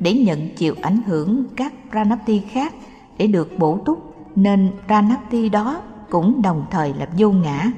để 0.00 0.12
nhận 0.12 0.54
chịu 0.56 0.74
ảnh 0.82 1.02
hưởng 1.06 1.44
các 1.56 1.72
pranapti 1.90 2.40
khác 2.40 2.74
để 3.18 3.26
được 3.26 3.58
bổ 3.58 3.78
túc 3.84 3.98
nên 4.36 4.70
pranapti 4.86 5.48
đó 5.48 5.82
cũng 6.10 6.42
đồng 6.42 6.66
thời 6.70 6.94
là 6.94 7.08
vô 7.18 7.30
ngã, 7.30 7.70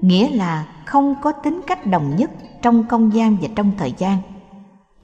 nghĩa 0.00 0.30
là 0.30 0.66
không 0.84 1.14
có 1.22 1.32
tính 1.32 1.60
cách 1.66 1.86
đồng 1.86 2.16
nhất 2.16 2.30
trong 2.62 2.88
không 2.88 3.14
gian 3.14 3.36
và 3.40 3.48
trong 3.56 3.72
thời 3.78 3.94
gian. 3.98 4.18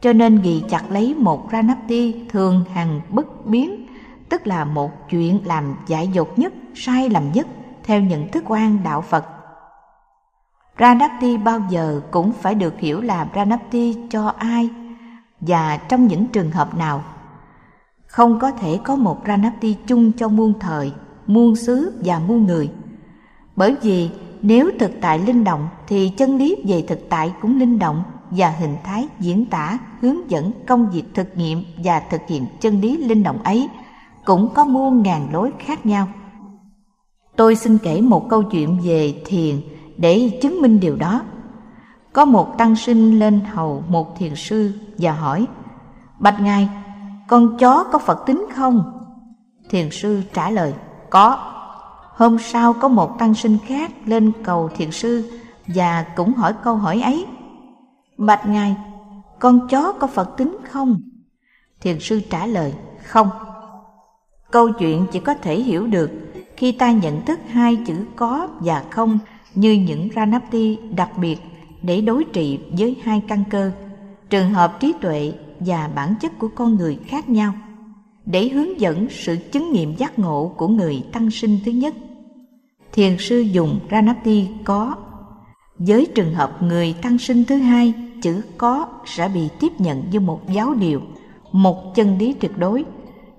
Cho 0.00 0.12
nên 0.12 0.41
ghi 0.43 0.62
chặt 0.69 0.91
lấy 0.91 1.15
một 1.15 1.47
pranapti 1.49 2.15
thường 2.29 2.65
hằng 2.73 3.00
bất 3.11 3.47
biến, 3.47 3.87
tức 4.29 4.47
là 4.47 4.65
một 4.65 4.91
chuyện 5.11 5.41
làm 5.45 5.75
dại 5.87 6.09
dột 6.12 6.39
nhất, 6.39 6.53
sai 6.75 7.11
lầm 7.11 7.33
nhất 7.33 7.47
theo 7.85 8.00
nhận 8.00 8.29
thức 8.29 8.45
quan 8.47 8.79
đạo 8.85 9.00
Phật. 9.00 9.25
Pranapti 10.80 11.37
bao 11.37 11.62
giờ 11.70 12.00
cũng 12.10 12.32
phải 12.32 12.54
được 12.54 12.78
hiểu 12.78 13.00
là 13.00 13.25
Pranapti 13.25 13.96
cho 14.10 14.26
ai 14.38 14.68
và 15.40 15.76
trong 15.76 16.06
những 16.06 16.26
trường 16.26 16.50
hợp 16.50 16.75
nào. 16.75 17.04
Không 18.06 18.38
có 18.38 18.50
thể 18.50 18.78
có 18.84 18.96
một 18.96 19.25
Pranapti 19.25 19.76
chung 19.87 20.12
cho 20.12 20.28
muôn 20.28 20.52
thời, 20.60 20.92
muôn 21.26 21.56
xứ 21.56 22.00
và 22.04 22.18
muôn 22.18 22.46
người. 22.46 22.70
Bởi 23.56 23.76
vì 23.82 24.10
nếu 24.42 24.70
thực 24.78 24.90
tại 25.00 25.18
linh 25.18 25.44
động 25.44 25.68
thì 25.87 26.08
chân 26.08 26.37
lý 26.37 26.56
về 26.66 26.84
thực 26.88 27.08
tại 27.08 27.32
cũng 27.40 27.58
linh 27.58 27.78
động 27.78 28.02
và 28.30 28.50
hình 28.50 28.76
thái 28.84 29.08
diễn 29.18 29.46
tả, 29.46 29.78
hướng 30.00 30.30
dẫn 30.30 30.52
công 30.66 30.90
việc 30.90 31.04
thực 31.14 31.37
nghiệm 31.37 31.64
và 31.84 32.00
thực 32.10 32.20
hiện 32.28 32.46
chân 32.60 32.80
lý 32.80 32.96
linh 32.96 33.22
động 33.22 33.42
ấy 33.42 33.68
cũng 34.25 34.49
có 34.54 34.64
muôn 34.64 35.02
ngàn 35.02 35.28
lối 35.32 35.52
khác 35.58 35.87
nhau. 35.87 36.08
Tôi 37.37 37.56
xin 37.56 37.78
kể 37.78 38.00
một 38.00 38.28
câu 38.28 38.42
chuyện 38.42 38.80
về 38.84 39.14
thiền 39.26 39.60
để 40.00 40.38
chứng 40.42 40.62
minh 40.62 40.80
điều 40.80 40.97
đó. 40.97 41.23
Có 42.12 42.25
một 42.25 42.59
tăng 42.59 42.76
sinh 42.76 43.19
lên 43.19 43.40
hầu 43.54 43.85
một 43.88 44.19
thiền 44.19 44.35
sư 44.35 44.73
và 44.99 45.12
hỏi 45.12 45.47
Bạch 46.19 46.40
Ngài, 46.40 46.69
con 47.28 47.59
chó 47.59 47.85
có 47.85 47.99
Phật 47.99 48.26
tính 48.26 48.47
không? 48.54 48.92
Thiền 49.71 49.90
sư 49.90 50.23
trả 50.35 50.50
lời 50.50 50.75
Có 51.11 51.52
Hôm 52.14 52.38
sau 52.38 52.73
có 52.73 52.88
một 52.88 53.19
tăng 53.19 53.35
sinh 53.35 53.59
khác 53.66 53.90
lên 54.04 54.33
cầu 54.45 54.71
thiền 54.76 54.90
sư 54.90 55.40
Và 55.66 56.07
cũng 56.16 56.35
hỏi 56.35 56.54
câu 56.64 56.76
hỏi 56.76 57.00
ấy 57.02 57.26
Bạch 58.19 58.47
Ngài, 58.47 58.76
con 59.38 59.69
chó 59.69 59.92
có 59.92 60.07
Phật 60.07 60.37
tính 60.37 60.57
không? 60.71 61.00
Thiền 61.80 62.00
sư 62.00 62.21
trả 62.30 62.47
lời 62.47 62.75
Không 63.04 63.30
Câu 64.50 64.73
chuyện 64.78 65.07
chỉ 65.12 65.21
có 65.21 65.35
thể 65.35 65.61
hiểu 65.61 65.87
được 65.87 66.11
khi 66.57 66.73
ta 66.73 66.90
nhận 66.90 67.25
thức 67.25 67.40
hai 67.50 67.76
chữ 67.87 68.04
có 68.16 68.49
và 68.61 68.85
không 68.90 69.19
như 69.54 69.73
những 69.73 70.09
Ranapti 70.16 70.78
đặc 70.97 71.11
biệt 71.19 71.38
để 71.83 72.00
đối 72.00 72.25
trị 72.25 72.59
với 72.78 72.97
hai 73.02 73.23
căn 73.28 73.45
cơ, 73.50 73.73
trường 74.30 74.50
hợp 74.50 74.80
trí 74.80 74.92
tuệ 75.00 75.33
và 75.61 75.90
bản 75.95 76.14
chất 76.21 76.38
của 76.38 76.49
con 76.54 76.76
người 76.76 76.99
khác 77.07 77.28
nhau, 77.28 77.54
để 78.26 78.49
hướng 78.49 78.80
dẫn 78.80 79.07
sự 79.11 79.37
chứng 79.52 79.73
nghiệm 79.73 79.97
giác 79.97 80.19
ngộ 80.19 80.52
của 80.57 80.69
người 80.69 81.04
tăng 81.12 81.30
sinh 81.30 81.59
thứ 81.64 81.73
nhất. 81.73 81.95
Thiền 82.92 83.16
sư 83.19 83.40
dùng 83.40 83.80
Ranapti 83.90 84.49
có. 84.64 84.95
Với 85.78 86.07
trường 86.14 86.35
hợp 86.35 86.62
người 86.62 86.95
tăng 87.02 87.19
sinh 87.19 87.45
thứ 87.45 87.57
hai, 87.57 87.95
chữ 88.23 88.42
có 88.59 88.87
sẽ 89.07 89.28
bị 89.28 89.49
tiếp 89.61 89.73
nhận 89.78 90.11
như 90.11 90.21
một 90.21 90.40
giáo 90.49 90.75
điều, 90.75 91.00
một 91.52 91.95
chân 91.95 92.19
lý 92.19 92.33
tuyệt 92.33 92.59
đối, 92.59 92.85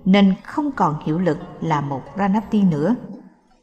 nên 0.04 0.34
không 0.42 0.72
còn 0.72 0.94
hiệu 1.06 1.18
lực 1.18 1.38
là 1.60 1.80
một 1.80 2.02
Ranapti 2.18 2.62
nữa. 2.62 2.94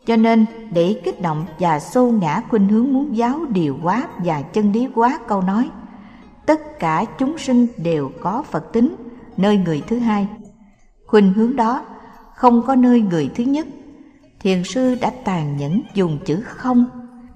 Cho 0.05 0.15
nên, 0.15 0.45
để 0.71 1.01
kích 1.03 1.21
động 1.21 1.45
và 1.59 1.79
xô 1.79 2.11
ngã 2.11 2.41
khuynh 2.49 2.67
hướng 2.67 2.93
muốn 2.93 3.17
giáo 3.17 3.39
điều 3.49 3.77
hóa 3.81 4.07
và 4.17 4.41
chân 4.41 4.71
lý 4.71 4.87
hóa 4.95 5.19
câu 5.27 5.41
nói, 5.41 5.69
tất 6.45 6.79
cả 6.79 7.05
chúng 7.19 7.37
sinh 7.37 7.67
đều 7.77 8.11
có 8.21 8.43
Phật 8.51 8.73
tính, 8.73 8.95
nơi 9.37 9.57
người 9.57 9.83
thứ 9.87 9.99
hai. 9.99 10.27
Khuynh 11.07 11.33
hướng 11.33 11.55
đó 11.55 11.85
không 12.35 12.61
có 12.67 12.75
nơi 12.75 13.01
người 13.01 13.29
thứ 13.35 13.43
nhất. 13.43 13.67
Thiền 14.39 14.63
sư 14.63 14.95
đã 15.01 15.11
tàn 15.23 15.57
nhẫn 15.57 15.81
dùng 15.93 16.19
chữ 16.25 16.41
không. 16.45 16.85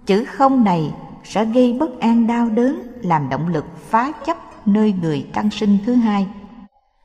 Chữ 0.05 0.25
không 0.25 0.63
này 0.63 0.93
sẽ 1.23 1.45
gây 1.45 1.73
bất 1.73 1.99
an 1.99 2.27
đau 2.27 2.49
đớn, 2.49 2.81
làm 3.01 3.29
động 3.29 3.47
lực 3.47 3.65
phá 3.89 4.11
chấp 4.25 4.37
nơi 4.67 4.93
người 5.01 5.27
tăng 5.33 5.49
sinh 5.49 5.77
thứ 5.85 5.93
hai. 5.93 6.27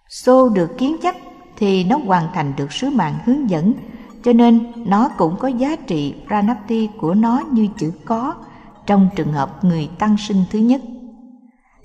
Xô 0.08 0.48
được 0.48 0.78
kiến 0.78 0.96
chấp 1.02 1.14
thì 1.56 1.84
nó 1.84 1.96
hoàn 1.96 2.28
thành 2.34 2.52
được 2.56 2.72
sứ 2.72 2.90
mạng 2.90 3.14
hướng 3.24 3.50
dẫn 3.50 3.74
cho 4.28 4.32
nên 4.32 4.60
nó 4.84 5.08
cũng 5.08 5.36
có 5.38 5.48
giá 5.48 5.76
trị 5.76 6.14
pranapti 6.26 6.88
của 7.00 7.14
nó 7.14 7.42
như 7.52 7.68
chữ 7.78 7.92
có 8.04 8.34
trong 8.86 9.08
trường 9.16 9.32
hợp 9.32 9.64
người 9.64 9.88
tăng 9.98 10.16
sinh 10.16 10.44
thứ 10.50 10.58
nhất. 10.58 10.80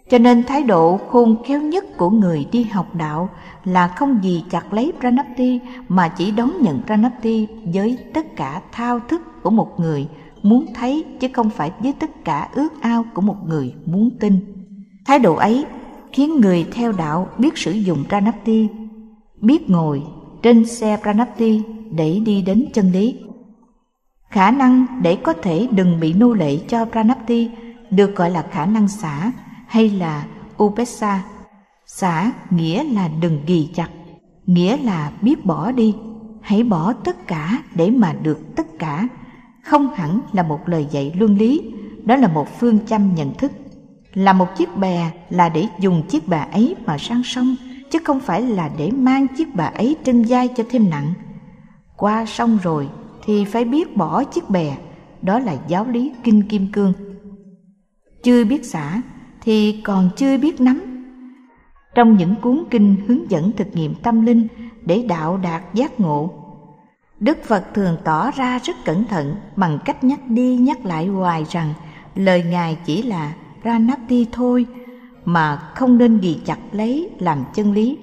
Cho 0.09 0.17
nên 0.17 0.43
thái 0.43 0.63
độ 0.63 0.99
khôn 1.09 1.43
khéo 1.45 1.61
nhất 1.61 1.85
của 1.97 2.09
người 2.09 2.45
đi 2.51 2.63
học 2.63 2.95
đạo 2.95 3.29
là 3.63 3.87
không 3.87 4.23
gì 4.23 4.43
chặt 4.49 4.73
lấy 4.73 4.93
pranapti 4.99 5.59
mà 5.87 6.07
chỉ 6.07 6.31
đón 6.31 6.51
nhận 6.61 6.81
pranapti 6.85 7.47
với 7.73 7.97
tất 8.13 8.35
cả 8.35 8.61
thao 8.71 8.99
thức 8.99 9.21
của 9.43 9.49
một 9.49 9.79
người 9.79 10.07
muốn 10.41 10.65
thấy 10.75 11.05
chứ 11.19 11.27
không 11.33 11.49
phải 11.49 11.71
với 11.79 11.93
tất 11.93 12.25
cả 12.25 12.49
ước 12.53 12.81
ao 12.81 13.05
của 13.13 13.21
một 13.21 13.37
người 13.47 13.73
muốn 13.85 14.09
tin. 14.19 14.39
Thái 15.05 15.19
độ 15.19 15.35
ấy 15.35 15.65
khiến 16.11 16.41
người 16.41 16.65
theo 16.71 16.91
đạo 16.91 17.27
biết 17.37 17.57
sử 17.57 17.71
dụng 17.71 18.03
pranapti, 18.09 18.67
biết 19.41 19.69
ngồi 19.69 20.03
trên 20.43 20.65
xe 20.65 20.97
pranapti 21.01 21.61
để 21.91 22.19
đi 22.25 22.41
đến 22.41 22.65
chân 22.73 22.91
lý. 22.91 23.15
Khả 24.29 24.51
năng 24.51 24.85
để 25.01 25.15
có 25.15 25.33
thể 25.33 25.67
đừng 25.71 25.99
bị 25.99 26.13
nô 26.13 26.33
lệ 26.33 26.57
cho 26.67 26.85
Pranapti 26.85 27.49
được 27.89 28.15
gọi 28.15 28.31
là 28.31 28.45
khả 28.51 28.65
năng 28.65 28.87
xả 28.87 29.31
hay 29.67 29.89
là 29.89 30.25
Upesa. 30.63 31.23
Xả 31.85 32.31
nghĩa 32.49 32.83
là 32.83 33.09
đừng 33.21 33.41
ghi 33.45 33.69
chặt, 33.75 33.89
nghĩa 34.45 34.77
là 34.77 35.11
biết 35.21 35.45
bỏ 35.45 35.71
đi, 35.71 35.95
hãy 36.41 36.63
bỏ 36.63 36.93
tất 36.93 37.27
cả 37.27 37.63
để 37.75 37.89
mà 37.89 38.13
được 38.13 38.55
tất 38.55 38.79
cả. 38.79 39.07
Không 39.63 39.93
hẳn 39.93 40.19
là 40.33 40.43
một 40.43 40.59
lời 40.65 40.87
dạy 40.91 41.13
luân 41.17 41.37
lý, 41.37 41.61
đó 42.03 42.15
là 42.15 42.27
một 42.27 42.59
phương 42.59 42.79
châm 42.85 43.15
nhận 43.15 43.33
thức. 43.33 43.51
Là 44.13 44.33
một 44.33 44.47
chiếc 44.57 44.77
bè 44.77 45.11
là 45.29 45.49
để 45.49 45.67
dùng 45.79 46.03
chiếc 46.09 46.27
bè 46.27 46.47
ấy 46.51 46.75
mà 46.85 46.97
sang 46.97 47.23
sông, 47.23 47.55
chứ 47.93 47.99
không 48.03 48.19
phải 48.19 48.41
là 48.41 48.69
để 48.77 48.91
mang 48.91 49.27
chiếc 49.27 49.55
bà 49.55 49.65
ấy 49.65 49.95
trên 50.03 50.23
vai 50.27 50.47
cho 50.47 50.63
thêm 50.69 50.89
nặng. 50.89 51.13
Qua 51.97 52.25
sông 52.25 52.57
rồi 52.63 52.89
thì 53.25 53.45
phải 53.45 53.65
biết 53.65 53.97
bỏ 53.97 54.23
chiếc 54.23 54.49
bè, 54.49 54.77
đó 55.21 55.39
là 55.39 55.55
giáo 55.67 55.85
lý 55.85 56.11
kinh 56.23 56.47
kim 56.47 56.71
cương. 56.71 56.93
Chưa 58.23 58.45
biết 58.45 58.65
xả 58.65 59.01
thì 59.41 59.81
còn 59.83 60.09
chưa 60.15 60.37
biết 60.37 60.61
nắm. 60.61 60.81
Trong 61.95 62.17
những 62.17 62.35
cuốn 62.41 62.63
kinh 62.69 62.95
hướng 63.07 63.31
dẫn 63.31 63.51
thực 63.51 63.67
nghiệm 63.75 63.95
tâm 63.95 64.25
linh 64.25 64.47
để 64.85 65.05
đạo 65.09 65.37
đạt 65.37 65.73
giác 65.73 65.99
ngộ, 65.99 66.33
đức 67.19 67.43
phật 67.43 67.63
thường 67.73 67.97
tỏ 68.03 68.31
ra 68.31 68.59
rất 68.63 68.75
cẩn 68.85 69.05
thận 69.05 69.35
bằng 69.55 69.79
cách 69.85 70.03
nhắc 70.03 70.19
đi 70.27 70.55
nhắc 70.55 70.85
lại 70.85 71.07
hoài 71.07 71.45
rằng 71.49 71.73
lời 72.15 72.43
ngài 72.43 72.77
chỉ 72.85 73.01
là 73.01 73.33
ra 73.63 73.79
nắp 73.79 73.99
đi 74.07 74.27
thôi 74.31 74.65
mà 75.25 75.55
không 75.75 75.97
nên 75.97 76.19
ghi 76.19 76.39
chặt 76.45 76.57
lấy 76.71 77.09
làm 77.19 77.43
chân 77.53 77.73
lý. 77.73 77.97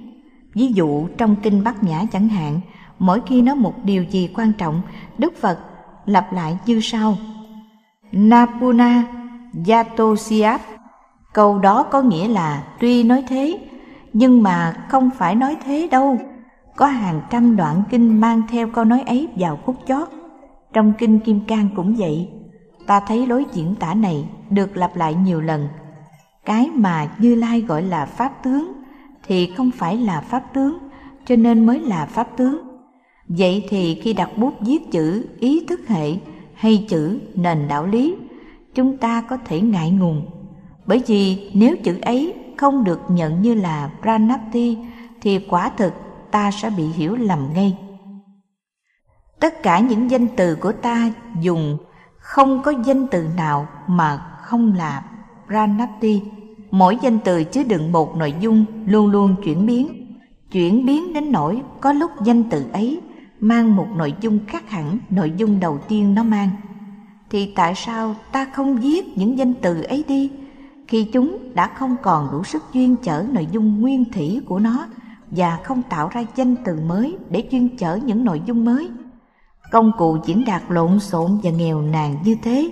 Ví 0.54 0.66
dụ, 0.66 1.08
trong 1.18 1.36
kinh 1.42 1.64
bát 1.64 1.82
nhã 1.84 2.02
chẳng 2.12 2.28
hạn, 2.28 2.60
mỗi 2.98 3.20
khi 3.26 3.42
nói 3.42 3.56
một 3.56 3.74
điều 3.84 4.02
gì 4.02 4.30
quan 4.34 4.52
trọng, 4.52 4.82
đức 5.18 5.34
phật 5.40 5.58
lặp 6.06 6.32
lại 6.32 6.58
như 6.66 6.80
sau. 6.80 7.16
Napuna 8.12 9.04
yatosiat 9.68 10.60
câu 11.32 11.58
đó 11.58 11.82
có 11.82 12.02
nghĩa 12.02 12.28
là 12.28 12.62
tuy 12.80 13.02
nói 13.02 13.24
thế, 13.28 13.58
nhưng 14.12 14.42
mà 14.42 14.72
không 14.88 15.10
phải 15.18 15.34
nói 15.34 15.56
thế 15.64 15.88
đâu. 15.90 16.18
Có 16.76 16.86
hàng 16.86 17.20
trăm 17.30 17.56
đoạn 17.56 17.82
kinh 17.90 18.20
mang 18.20 18.42
theo 18.50 18.68
câu 18.68 18.84
nói 18.84 19.02
ấy 19.06 19.28
vào 19.36 19.56
khúc 19.66 19.76
chót. 19.86 20.08
Trong 20.72 20.92
kinh 20.98 21.20
kim 21.20 21.40
cang 21.46 21.68
cũng 21.76 21.94
vậy. 21.98 22.28
Ta 22.86 23.00
thấy 23.00 23.26
lối 23.26 23.46
diễn 23.52 23.74
tả 23.74 23.94
này 23.94 24.28
được 24.50 24.76
lặp 24.76 24.96
lại 24.96 25.14
nhiều 25.14 25.40
lần 25.40 25.68
cái 26.44 26.70
mà 26.74 27.08
như 27.18 27.34
lai 27.34 27.60
gọi 27.60 27.82
là 27.82 28.06
pháp 28.06 28.42
tướng 28.42 28.72
thì 29.22 29.52
không 29.56 29.70
phải 29.70 29.96
là 29.96 30.20
pháp 30.20 30.54
tướng, 30.54 30.78
cho 31.26 31.36
nên 31.36 31.66
mới 31.66 31.80
là 31.80 32.06
pháp 32.06 32.28
tướng. 32.36 32.70
Vậy 33.28 33.66
thì 33.68 34.00
khi 34.02 34.12
đặt 34.12 34.30
bút 34.36 34.54
viết 34.60 34.90
chữ 34.92 35.26
ý 35.40 35.66
thức 35.68 35.80
hệ 35.88 36.16
hay 36.54 36.86
chữ 36.88 37.20
nền 37.34 37.68
đạo 37.68 37.86
lý, 37.86 38.16
chúng 38.74 38.96
ta 38.96 39.20
có 39.20 39.36
thể 39.44 39.60
ngại 39.60 39.90
ngùng. 39.90 40.30
Bởi 40.86 41.02
vì 41.06 41.50
nếu 41.54 41.76
chữ 41.84 41.98
ấy 42.02 42.34
không 42.56 42.84
được 42.84 43.00
nhận 43.08 43.42
như 43.42 43.54
là 43.54 43.90
Pranapti 44.02 44.78
thì 45.20 45.38
quả 45.38 45.70
thực 45.76 45.92
ta 46.30 46.50
sẽ 46.50 46.70
bị 46.70 46.84
hiểu 46.84 47.16
lầm 47.16 47.48
ngay. 47.54 47.78
Tất 49.40 49.62
cả 49.62 49.80
những 49.80 50.10
danh 50.10 50.26
từ 50.36 50.54
của 50.54 50.72
ta 50.72 51.12
dùng 51.40 51.78
không 52.18 52.62
có 52.62 52.72
danh 52.84 53.06
từ 53.06 53.28
nào 53.36 53.68
mà 53.86 54.18
không 54.42 54.72
là 54.72 55.02
Pranapti. 55.50 56.22
Mỗi 56.70 56.98
danh 57.02 57.18
từ 57.18 57.44
chứa 57.44 57.62
đựng 57.64 57.92
một 57.92 58.16
nội 58.16 58.34
dung 58.40 58.64
luôn 58.86 59.10
luôn 59.10 59.34
chuyển 59.44 59.66
biến. 59.66 59.88
Chuyển 60.52 60.86
biến 60.86 61.12
đến 61.12 61.32
nỗi 61.32 61.62
có 61.80 61.92
lúc 61.92 62.10
danh 62.24 62.44
từ 62.44 62.64
ấy 62.72 63.00
mang 63.40 63.76
một 63.76 63.86
nội 63.96 64.14
dung 64.20 64.38
khác 64.46 64.70
hẳn 64.70 64.98
nội 65.10 65.32
dung 65.36 65.60
đầu 65.60 65.78
tiên 65.88 66.14
nó 66.14 66.22
mang. 66.22 66.50
Thì 67.30 67.52
tại 67.54 67.74
sao 67.74 68.14
ta 68.32 68.44
không 68.44 68.76
viết 68.76 69.18
những 69.18 69.38
danh 69.38 69.54
từ 69.54 69.82
ấy 69.82 70.04
đi 70.08 70.30
khi 70.88 71.04
chúng 71.04 71.38
đã 71.54 71.66
không 71.66 71.96
còn 72.02 72.28
đủ 72.32 72.44
sức 72.44 72.62
chuyên 72.74 72.96
chở 72.96 73.24
nội 73.32 73.48
dung 73.52 73.80
nguyên 73.80 74.12
thủy 74.12 74.40
của 74.46 74.58
nó 74.58 74.86
và 75.30 75.58
không 75.64 75.82
tạo 75.82 76.08
ra 76.08 76.24
danh 76.36 76.56
từ 76.64 76.80
mới 76.86 77.16
để 77.30 77.48
chuyên 77.50 77.76
chở 77.76 77.96
những 77.96 78.24
nội 78.24 78.42
dung 78.46 78.64
mới? 78.64 78.88
Công 79.72 79.92
cụ 79.98 80.18
diễn 80.24 80.44
đạt 80.44 80.62
lộn 80.68 81.00
xộn 81.00 81.38
và 81.42 81.50
nghèo 81.50 81.82
nàn 81.82 82.16
như 82.24 82.36
thế, 82.42 82.70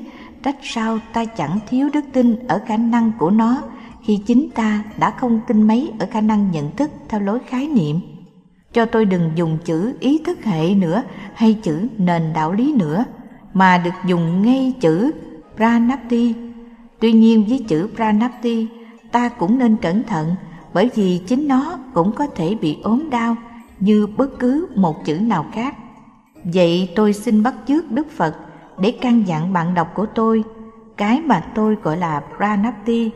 trách 0.49 0.57
sao 0.63 0.99
ta 1.13 1.25
chẳng 1.25 1.59
thiếu 1.69 1.89
đức 1.93 2.05
tin 2.13 2.47
ở 2.47 2.61
khả 2.67 2.77
năng 2.77 3.13
của 3.19 3.31
nó 3.31 3.63
khi 4.03 4.21
chính 4.27 4.49
ta 4.55 4.85
đã 4.99 5.11
không 5.11 5.41
tin 5.49 5.63
mấy 5.63 5.91
ở 5.99 6.07
khả 6.11 6.21
năng 6.21 6.51
nhận 6.51 6.77
thức 6.77 6.91
theo 7.09 7.21
lối 7.21 7.39
khái 7.47 7.67
niệm. 7.67 8.01
Cho 8.73 8.85
tôi 8.85 9.05
đừng 9.05 9.31
dùng 9.35 9.59
chữ 9.65 9.95
ý 10.01 10.19
thức 10.27 10.45
hệ 10.45 10.75
nữa 10.75 11.03
hay 11.35 11.55
chữ 11.63 11.89
nền 11.99 12.33
đạo 12.35 12.53
lý 12.53 12.73
nữa, 12.73 13.05
mà 13.55 13.79
được 13.79 13.91
dùng 14.07 14.43
ngay 14.43 14.75
chữ 14.81 15.11
Pranapti. 15.57 16.35
Tuy 17.01 17.13
nhiên 17.13 17.45
với 17.49 17.65
chữ 17.69 17.89
Pranapti, 17.97 18.67
ta 19.13 19.29
cũng 19.29 19.59
nên 19.59 19.77
cẩn 19.77 20.03
thận 20.03 20.35
bởi 20.75 20.91
vì 20.95 21.21
chính 21.27 21.49
nó 21.49 21.79
cũng 21.95 22.13
có 22.13 22.27
thể 22.27 22.55
bị 22.61 22.79
ốm 22.83 23.11
đau 23.11 23.37
như 23.81 24.07
bất 24.07 24.39
cứ 24.39 24.67
một 24.75 25.05
chữ 25.05 25.19
nào 25.21 25.47
khác. 25.53 25.77
Vậy 26.45 26.89
tôi 26.97 27.13
xin 27.13 27.43
bắt 27.43 27.55
chước 27.67 27.91
Đức 27.91 28.11
Phật 28.11 28.37
để 28.81 28.95
căn 29.01 29.27
dặn 29.27 29.53
bạn 29.53 29.75
đọc 29.75 29.89
của 29.95 30.07
tôi, 30.07 30.45
cái 30.97 31.21
mà 31.21 31.41
tôi 31.55 31.75
gọi 31.83 31.97
là 31.97 32.23
Pranapti 32.37 33.11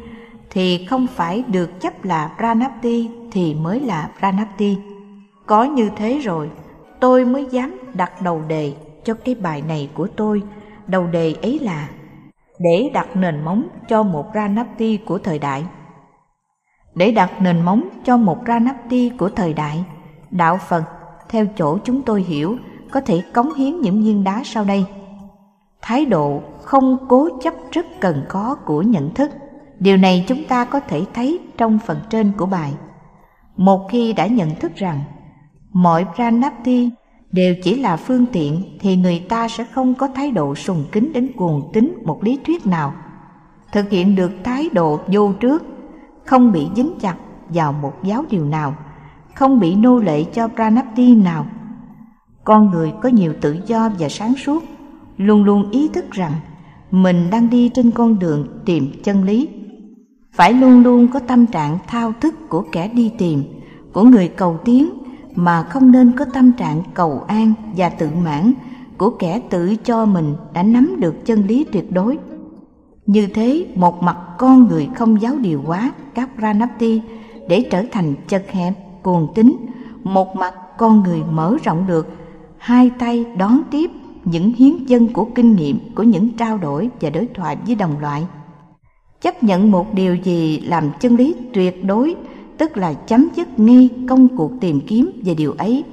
thì 0.50 0.86
không 0.86 1.06
phải 1.06 1.44
được 1.48 1.80
chấp 1.80 2.04
là 2.04 2.30
Pranapti 2.38 3.10
thì 3.32 3.54
mới 3.54 3.80
là 3.80 4.10
Pranapti. 4.18 4.76
Có 5.46 5.64
như 5.64 5.90
thế 5.96 6.18
rồi, 6.18 6.50
tôi 7.00 7.24
mới 7.24 7.46
dám 7.50 7.76
đặt 7.94 8.22
đầu 8.22 8.42
đề 8.48 8.74
cho 9.04 9.14
cái 9.14 9.34
bài 9.34 9.62
này 9.68 9.90
của 9.94 10.06
tôi. 10.16 10.42
Đầu 10.86 11.06
đề 11.06 11.34
ấy 11.42 11.58
là 11.58 11.88
để 12.58 12.90
đặt 12.94 13.16
nền 13.16 13.44
móng 13.44 13.68
cho 13.88 14.02
một 14.02 14.26
Pranapti 14.32 14.96
của 14.96 15.18
thời 15.18 15.38
đại. 15.38 15.64
Để 16.94 17.10
đặt 17.12 17.42
nền 17.42 17.62
móng 17.62 17.88
cho 18.04 18.16
một 18.16 18.38
Pranapti 18.44 19.08
của 19.08 19.28
thời 19.28 19.52
đại, 19.52 19.84
đạo 20.30 20.58
Phật 20.68 20.82
theo 21.28 21.46
chỗ 21.56 21.78
chúng 21.84 22.02
tôi 22.02 22.22
hiểu 22.22 22.56
có 22.90 23.00
thể 23.00 23.22
cống 23.34 23.54
hiến 23.54 23.80
những 23.80 24.02
viên 24.02 24.24
đá 24.24 24.42
sau 24.44 24.64
đây. 24.64 24.84
Thái 25.82 26.04
độ 26.04 26.42
không 26.62 26.96
cố 27.08 27.28
chấp 27.42 27.54
rất 27.72 27.86
cần 28.00 28.24
có 28.28 28.54
của 28.64 28.82
nhận 28.82 29.14
thức. 29.14 29.30
Điều 29.78 29.96
này 29.96 30.24
chúng 30.28 30.44
ta 30.44 30.64
có 30.64 30.80
thể 30.80 31.04
thấy 31.14 31.40
trong 31.58 31.78
phần 31.86 31.98
trên 32.10 32.32
của 32.36 32.46
bài. 32.46 32.74
Một 33.56 33.88
khi 33.90 34.12
đã 34.12 34.26
nhận 34.26 34.54
thức 34.54 34.72
rằng 34.76 35.00
mọi 35.72 36.06
pranapti 36.14 36.90
đều 37.32 37.54
chỉ 37.62 37.76
là 37.76 37.96
phương 37.96 38.26
tiện 38.32 38.78
thì 38.80 38.96
người 38.96 39.26
ta 39.28 39.48
sẽ 39.48 39.64
không 39.64 39.94
có 39.94 40.08
thái 40.08 40.30
độ 40.30 40.54
sùng 40.54 40.84
kính 40.92 41.12
đến 41.12 41.30
cuồng 41.36 41.70
tín 41.72 42.02
một 42.04 42.24
lý 42.24 42.38
thuyết 42.44 42.66
nào. 42.66 42.94
Thực 43.72 43.90
hiện 43.90 44.16
được 44.16 44.32
thái 44.44 44.68
độ 44.72 45.00
vô 45.06 45.32
trước, 45.32 45.64
không 46.24 46.52
bị 46.52 46.68
dính 46.76 46.98
chặt 47.00 47.14
vào 47.48 47.72
một 47.72 47.92
giáo 48.02 48.24
điều 48.30 48.44
nào, 48.44 48.74
không 49.34 49.60
bị 49.60 49.74
nô 49.74 49.98
lệ 49.98 50.24
cho 50.24 50.48
pranapti 50.48 51.14
nào 51.14 51.46
con 52.44 52.70
người 52.70 52.92
có 53.02 53.08
nhiều 53.08 53.34
tự 53.40 53.56
do 53.66 53.90
và 53.98 54.08
sáng 54.08 54.34
suốt 54.34 54.62
luôn 55.26 55.44
luôn 55.44 55.70
ý 55.70 55.88
thức 55.88 56.10
rằng 56.10 56.32
mình 56.90 57.30
đang 57.30 57.50
đi 57.50 57.68
trên 57.68 57.90
con 57.90 58.18
đường 58.18 58.46
tìm 58.64 58.92
chân 59.04 59.24
lý. 59.24 59.48
Phải 60.32 60.52
luôn 60.52 60.82
luôn 60.82 61.08
có 61.08 61.18
tâm 61.18 61.46
trạng 61.46 61.78
thao 61.86 62.12
thức 62.20 62.34
của 62.48 62.64
kẻ 62.72 62.88
đi 62.88 63.12
tìm, 63.18 63.42
của 63.92 64.02
người 64.02 64.28
cầu 64.28 64.58
tiến, 64.64 64.90
mà 65.34 65.62
không 65.62 65.92
nên 65.92 66.12
có 66.12 66.24
tâm 66.24 66.52
trạng 66.52 66.82
cầu 66.94 67.24
an 67.26 67.52
và 67.76 67.88
tự 67.88 68.08
mãn 68.24 68.52
của 68.98 69.10
kẻ 69.10 69.40
tự 69.50 69.76
cho 69.76 70.06
mình 70.06 70.34
đã 70.54 70.62
nắm 70.62 70.96
được 70.98 71.24
chân 71.24 71.46
lý 71.46 71.64
tuyệt 71.72 71.92
đối. 71.92 72.18
Như 73.06 73.26
thế, 73.26 73.66
một 73.74 74.02
mặt 74.02 74.16
con 74.38 74.68
người 74.68 74.88
không 74.94 75.20
giáo 75.20 75.34
điều 75.38 75.62
quá 75.66 75.92
các 76.14 76.30
ranapti 76.42 77.00
để 77.48 77.68
trở 77.70 77.84
thành 77.92 78.14
chật 78.28 78.50
hẹp, 78.50 78.74
cuồng 79.02 79.32
tín, 79.34 79.56
một 80.04 80.36
mặt 80.36 80.54
con 80.78 81.02
người 81.02 81.22
mở 81.30 81.56
rộng 81.64 81.86
được, 81.86 82.08
hai 82.58 82.90
tay 82.98 83.24
đón 83.38 83.62
tiếp 83.70 83.90
những 84.24 84.52
hiến 84.52 84.84
dân 84.86 85.08
của 85.08 85.24
kinh 85.34 85.56
nghiệm 85.56 85.78
của 85.94 86.02
những 86.02 86.28
trao 86.36 86.58
đổi 86.58 86.90
và 87.00 87.10
đối 87.10 87.26
thoại 87.34 87.56
với 87.66 87.74
đồng 87.74 87.98
loại. 88.00 88.26
Chấp 89.20 89.42
nhận 89.42 89.70
một 89.70 89.94
điều 89.94 90.14
gì 90.14 90.60
làm 90.60 90.90
chân 91.00 91.16
lý 91.16 91.34
tuyệt 91.52 91.84
đối 91.84 92.14
tức 92.58 92.76
là 92.76 92.94
chấm 92.94 93.28
dứt 93.36 93.58
nghi 93.58 93.88
công 94.08 94.36
cuộc 94.36 94.52
tìm 94.60 94.80
kiếm 94.80 95.10
về 95.24 95.34
điều 95.34 95.52
ấy. 95.52 95.84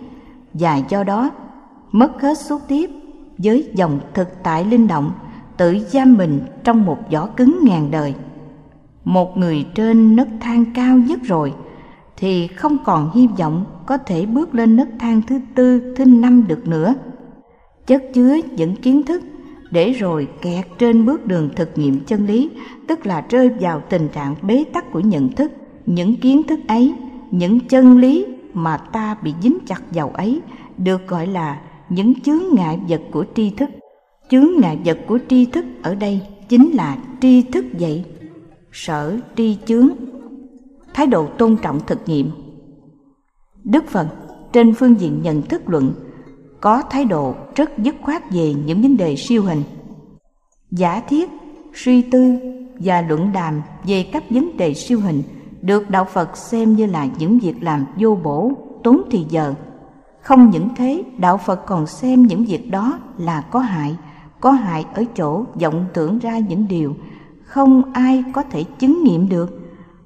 Và 0.53 0.81
do 0.89 1.03
đó 1.03 1.29
mất 1.91 2.21
hết 2.21 2.37
suốt 2.37 2.61
tiếp 2.67 2.89
với 3.37 3.69
dòng 3.73 3.99
thực 4.13 4.27
tại 4.43 4.65
linh 4.65 4.87
động 4.87 5.11
tự 5.57 5.77
giam 5.87 6.17
mình 6.17 6.39
trong 6.63 6.85
một 6.85 6.97
vỏ 7.11 7.25
cứng 7.25 7.59
ngàn 7.63 7.91
đời. 7.91 8.13
Một 9.03 9.37
người 9.37 9.65
trên 9.75 10.15
nấc 10.15 10.27
thang 10.41 10.65
cao 10.75 10.97
nhất 10.97 11.19
rồi 11.23 11.53
thì 12.17 12.47
không 12.47 12.77
còn 12.85 13.11
hy 13.13 13.27
vọng 13.27 13.65
có 13.85 13.97
thể 13.97 14.25
bước 14.25 14.55
lên 14.55 14.75
nấc 14.75 14.87
thang 14.99 15.21
thứ 15.27 15.39
tư, 15.55 15.93
thứ 15.97 16.05
năm 16.05 16.47
được 16.47 16.67
nữa. 16.67 16.93
Chất 17.89 18.03
chứa 18.13 18.37
những 18.55 18.75
kiến 18.75 19.03
thức 19.03 19.21
để 19.71 19.91
rồi 19.91 20.27
kẹt 20.41 20.65
trên 20.77 21.05
bước 21.05 21.25
đường 21.25 21.49
thực 21.55 21.77
nghiệm 21.77 21.99
chân 21.99 22.25
lý, 22.25 22.49
tức 22.87 23.05
là 23.05 23.25
rơi 23.29 23.49
vào 23.49 23.83
tình 23.89 24.07
trạng 24.13 24.35
bế 24.41 24.63
tắc 24.73 24.91
của 24.91 24.99
nhận 24.99 25.29
thức. 25.29 25.51
Những 25.85 26.15
kiến 26.15 26.43
thức 26.43 26.59
ấy, 26.67 26.93
những 27.31 27.59
chân 27.59 27.97
lý 27.97 28.25
mà 28.53 28.77
ta 28.77 29.17
bị 29.23 29.33
dính 29.41 29.57
chặt 29.67 29.81
vào 29.91 30.09
ấy 30.09 30.41
được 30.77 31.07
gọi 31.07 31.27
là 31.27 31.61
những 31.89 32.21
chướng 32.21 32.43
ngại 32.53 32.79
vật 32.89 33.01
của 33.11 33.25
tri 33.35 33.49
thức. 33.49 33.69
Chướng 34.29 34.49
ngại 34.61 34.79
vật 34.85 34.99
của 35.07 35.19
tri 35.29 35.45
thức 35.45 35.65
ở 35.81 35.95
đây 35.95 36.21
chính 36.49 36.69
là 36.69 36.97
tri 37.21 37.41
thức 37.41 37.65
vậy. 37.79 38.03
Sở 38.71 39.17
tri 39.35 39.57
chướng 39.65 39.89
thái 40.93 41.07
độ 41.07 41.25
tôn 41.25 41.57
trọng 41.61 41.79
thực 41.87 41.99
nghiệm. 42.05 42.31
Đức 43.63 43.87
Phật 43.87 44.07
trên 44.53 44.73
phương 44.73 44.99
diện 44.99 45.19
nhận 45.23 45.41
thức 45.41 45.61
luận 45.69 45.93
có 46.61 46.81
thái 46.89 47.05
độ 47.05 47.35
rất 47.55 47.77
dứt 47.77 47.95
khoát 48.01 48.31
về 48.31 48.53
những 48.53 48.81
vấn 48.81 48.97
đề 48.97 49.15
siêu 49.15 49.43
hình. 49.43 49.63
Giả 50.71 51.01
thiết, 51.09 51.29
suy 51.73 52.01
tư 52.01 52.35
và 52.79 53.01
luận 53.01 53.31
đàm 53.33 53.61
về 53.83 54.03
các 54.03 54.23
vấn 54.29 54.57
đề 54.57 54.73
siêu 54.73 54.99
hình 54.99 55.23
được 55.61 55.89
đạo 55.89 56.05
Phật 56.05 56.37
xem 56.37 56.75
như 56.75 56.85
là 56.85 57.07
những 57.19 57.39
việc 57.39 57.63
làm 57.63 57.85
vô 57.97 58.17
bổ, 58.23 58.51
tốn 58.83 59.01
thì 59.11 59.25
giờ. 59.29 59.53
Không 60.21 60.49
những 60.49 60.69
thế, 60.75 61.03
đạo 61.17 61.37
Phật 61.37 61.65
còn 61.65 61.87
xem 61.87 62.23
những 62.23 62.45
việc 62.45 62.71
đó 62.71 62.99
là 63.17 63.41
có 63.41 63.59
hại, 63.59 63.97
có 64.39 64.51
hại 64.51 64.85
ở 64.93 65.03
chỗ 65.15 65.45
vọng 65.61 65.85
tưởng 65.93 66.19
ra 66.19 66.39
những 66.39 66.67
điều 66.67 66.95
không 67.49 67.93
ai 67.93 68.23
có 68.33 68.43
thể 68.43 68.63
chứng 68.63 69.03
nghiệm 69.03 69.29
được 69.29 69.59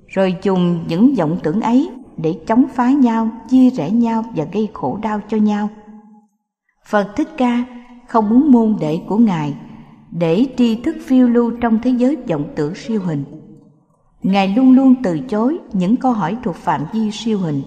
rồi 0.07 0.35
dùng 0.43 0.83
những 0.87 1.15
vọng 1.15 1.37
tưởng 1.43 1.61
ấy 1.61 1.89
để 2.17 2.39
chống 2.47 2.65
phá 2.73 2.91
nhau, 2.91 3.29
chia 3.49 3.69
rẽ 3.69 3.89
nhau 3.89 4.23
và 4.35 4.45
gây 4.53 4.69
khổ 4.73 4.99
đau 5.01 5.21
cho 5.29 5.37
nhau. 5.37 5.69
Phật 6.85 7.15
Thích 7.15 7.29
Ca 7.37 7.65
không 8.07 8.29
muốn 8.29 8.51
môn 8.51 8.75
đệ 8.79 9.01
của 9.07 9.17
Ngài 9.17 9.53
để 10.11 10.45
tri 10.57 10.75
thức 10.75 10.95
phiêu 11.05 11.27
lưu 11.27 11.51
trong 11.61 11.79
thế 11.83 11.89
giới 11.89 12.17
vọng 12.29 12.47
tưởng 12.55 12.75
siêu 12.75 13.01
hình. 13.05 13.23
Ngài 14.23 14.47
luôn 14.47 14.75
luôn 14.75 14.95
từ 15.03 15.19
chối 15.19 15.59
những 15.73 15.95
câu 15.95 16.13
hỏi 16.13 16.37
thuộc 16.43 16.55
phạm 16.55 16.81
vi 16.93 17.11
siêu 17.11 17.39
hình. 17.39 17.61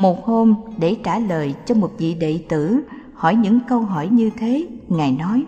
Một 0.00 0.24
hôm 0.24 0.54
để 0.78 0.96
trả 1.04 1.18
lời 1.18 1.54
cho 1.66 1.74
một 1.74 1.90
vị 1.98 2.14
đệ 2.14 2.44
tử 2.48 2.80
hỏi 3.14 3.34
những 3.34 3.58
câu 3.68 3.80
hỏi 3.80 4.08
như 4.08 4.30
thế, 4.38 4.66
Ngài 4.88 5.12
nói 5.12 5.44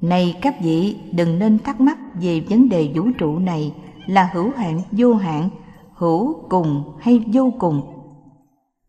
Này 0.00 0.38
các 0.42 0.56
vị 0.62 0.96
đừng 1.12 1.38
nên 1.38 1.58
thắc 1.58 1.80
mắc 1.80 1.98
về 2.20 2.40
vấn 2.40 2.68
đề 2.68 2.92
vũ 2.94 3.02
trụ 3.18 3.38
này 3.38 3.74
là 4.06 4.30
hữu 4.32 4.50
hạn 4.56 4.80
vô 4.92 5.14
hạn 5.14 5.48
hữu 5.94 6.34
cùng 6.48 6.82
hay 7.00 7.24
vô 7.32 7.52
cùng 7.58 7.82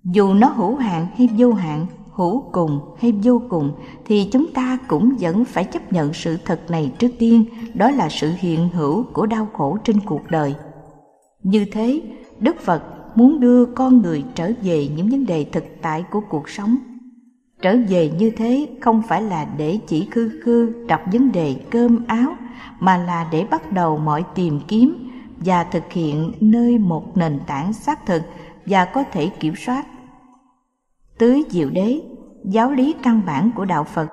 dù 0.03 0.33
nó 0.33 0.47
hữu 0.47 0.75
hạn 0.75 1.07
hay 1.17 1.29
vô 1.37 1.53
hạn 1.53 1.85
hữu 2.21 2.43
cùng 2.51 2.79
hay 2.97 3.11
vô 3.23 3.41
cùng 3.49 3.71
thì 4.05 4.29
chúng 4.31 4.53
ta 4.53 4.77
cũng 4.87 5.15
vẫn 5.19 5.45
phải 5.45 5.63
chấp 5.63 5.93
nhận 5.93 6.13
sự 6.13 6.37
thật 6.45 6.61
này 6.69 6.91
trước 6.99 7.11
tiên, 7.19 7.45
đó 7.73 7.91
là 7.91 8.09
sự 8.09 8.31
hiện 8.37 8.69
hữu 8.69 9.03
của 9.13 9.25
đau 9.25 9.47
khổ 9.53 9.77
trên 9.83 9.99
cuộc 9.99 10.21
đời. 10.29 10.55
Như 11.43 11.65
thế, 11.71 12.01
đức 12.39 12.61
phật 12.61 12.83
muốn 13.15 13.39
đưa 13.39 13.65
con 13.65 14.01
người 14.01 14.23
trở 14.35 14.51
về 14.61 14.87
những 14.95 15.09
vấn 15.09 15.25
đề 15.25 15.45
thực 15.51 15.63
tại 15.81 16.03
của 16.11 16.21
cuộc 16.29 16.49
sống. 16.49 16.75
Trở 17.61 17.77
về 17.89 18.11
như 18.19 18.29
thế 18.29 18.67
không 18.81 19.01
phải 19.07 19.21
là 19.21 19.47
để 19.57 19.79
chỉ 19.87 20.07
khư 20.11 20.41
khư 20.43 20.85
đọc 20.87 21.01
vấn 21.11 21.31
đề 21.31 21.55
cơm 21.69 22.05
áo, 22.07 22.35
mà 22.79 22.97
là 22.97 23.27
để 23.31 23.45
bắt 23.51 23.71
đầu 23.71 23.97
mọi 23.97 24.23
tìm 24.35 24.59
kiếm 24.67 25.11
và 25.37 25.63
thực 25.63 25.91
hiện 25.91 26.31
nơi 26.39 26.77
một 26.77 27.17
nền 27.17 27.39
tảng 27.47 27.73
xác 27.73 28.05
thực 28.05 28.21
và 28.65 28.85
có 28.85 29.03
thể 29.11 29.27
kiểm 29.27 29.53
soát. 29.55 29.85
Tứ 31.17 31.41
diệu 31.49 31.69
đế 31.69 32.01
giáo 32.43 32.71
lý 32.71 32.95
căn 33.03 33.21
bản 33.25 33.51
của 33.55 33.65
đạo 33.65 33.83
phật, 33.83 34.07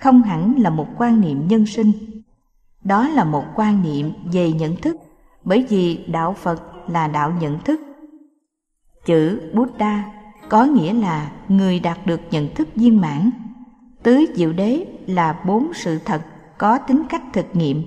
không 0.00 0.22
hẳn 0.22 0.54
là 0.58 0.70
một 0.70 0.86
quan 0.98 1.20
niệm 1.20 1.48
nhân 1.48 1.66
sinh. 1.66 1.92
Đó 2.84 3.08
là 3.08 3.24
một 3.24 3.44
quan 3.54 3.82
niệm 3.82 4.12
về 4.32 4.52
nhận 4.52 4.76
thức, 4.76 4.96
bởi 5.44 5.66
vì 5.68 6.04
đạo 6.06 6.32
phật 6.32 6.62
là 6.88 7.08
đạo 7.08 7.32
nhận 7.40 7.58
thức. 7.58 7.80
Chữ 9.06 9.40
buddha 9.54 10.04
có 10.48 10.64
nghĩa 10.64 10.92
là 10.92 11.32
người 11.48 11.80
đạt 11.80 12.06
được 12.06 12.20
nhận 12.30 12.54
thức 12.54 12.68
viên 12.74 13.00
mãn. 13.00 13.30
Tứ 14.02 14.24
diệu 14.34 14.52
đế 14.52 14.86
là 15.06 15.40
bốn 15.46 15.74
sự 15.74 15.98
thật 16.04 16.22
có 16.58 16.78
tính 16.78 17.02
cách 17.08 17.22
thực 17.32 17.46
nghiệm. 17.52 17.82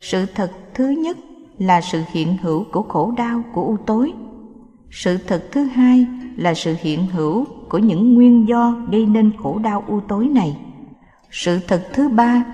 Sự 0.00 0.26
thật 0.34 0.52
thứ 0.74 0.88
nhất 0.88 1.16
là 1.58 1.80
sự 1.80 2.02
hiện 2.12 2.36
hữu 2.42 2.64
của 2.72 2.82
khổ 2.82 3.14
đau 3.16 3.42
của 3.54 3.62
u 3.62 3.76
tối 3.86 4.12
sự 4.94 5.18
thật 5.26 5.44
thứ 5.52 5.64
hai 5.64 6.06
là 6.36 6.54
sự 6.54 6.74
hiện 6.80 7.06
hữu 7.06 7.44
của 7.68 7.78
những 7.78 8.14
nguyên 8.14 8.48
do 8.48 8.76
gây 8.90 9.06
nên 9.06 9.32
khổ 9.42 9.58
đau 9.58 9.84
u 9.88 10.00
tối 10.00 10.28
này. 10.28 10.56
Sự 11.30 11.58
thật 11.68 11.88
thứ 11.92 12.08
ba 12.08 12.44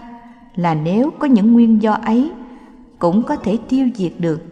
là 0.55 0.75
nếu 0.75 1.11
có 1.19 1.27
những 1.27 1.53
nguyên 1.53 1.83
do 1.83 1.93
ấy, 1.93 2.31
cũng 2.99 3.23
có 3.23 3.37
thể 3.37 3.59
tiêu 3.69 3.89
diệt 3.95 4.13
được. 4.19 4.43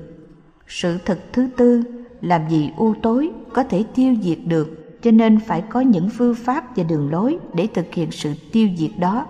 Sự 0.66 0.98
thật 1.04 1.18
thứ 1.32 1.48
tư 1.56 1.82
làm 2.20 2.48
gì 2.48 2.70
u 2.76 2.94
tối 3.02 3.30
có 3.52 3.64
thể 3.64 3.84
tiêu 3.94 4.14
diệt 4.22 4.38
được, 4.46 5.00
cho 5.02 5.10
nên 5.10 5.40
phải 5.40 5.62
có 5.68 5.80
những 5.80 6.10
phương 6.10 6.34
pháp 6.34 6.76
và 6.76 6.82
đường 6.82 7.10
lối 7.10 7.38
để 7.54 7.66
thực 7.74 7.94
hiện 7.94 8.10
sự 8.10 8.34
tiêu 8.52 8.68
diệt 8.76 8.90
đó. 8.98 9.26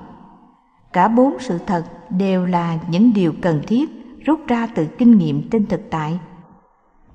Cả 0.93 1.09
bốn 1.09 1.37
sự 1.41 1.59
thật 1.67 1.85
đều 2.11 2.47
là 2.47 2.79
những 2.91 3.13
điều 3.15 3.33
cần 3.41 3.61
thiết 3.67 3.91
rút 4.25 4.41
ra 4.47 4.67
từ 4.75 4.87
kinh 4.99 5.19
nghiệm 5.19 5.51
trên 5.51 5.67
thực 5.67 5.91
tại 5.91 6.19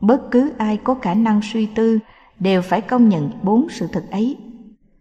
bất 0.03 0.31
cứ 0.31 0.51
ai 0.57 0.77
có 0.77 0.95
khả 1.01 1.13
năng 1.13 1.41
suy 1.41 1.65
tư 1.65 1.99
đều 2.39 2.61
phải 2.61 2.81
công 2.81 3.09
nhận 3.09 3.31
bốn 3.43 3.69
sự 3.69 3.87
thật 3.87 4.03
ấy. 4.11 4.37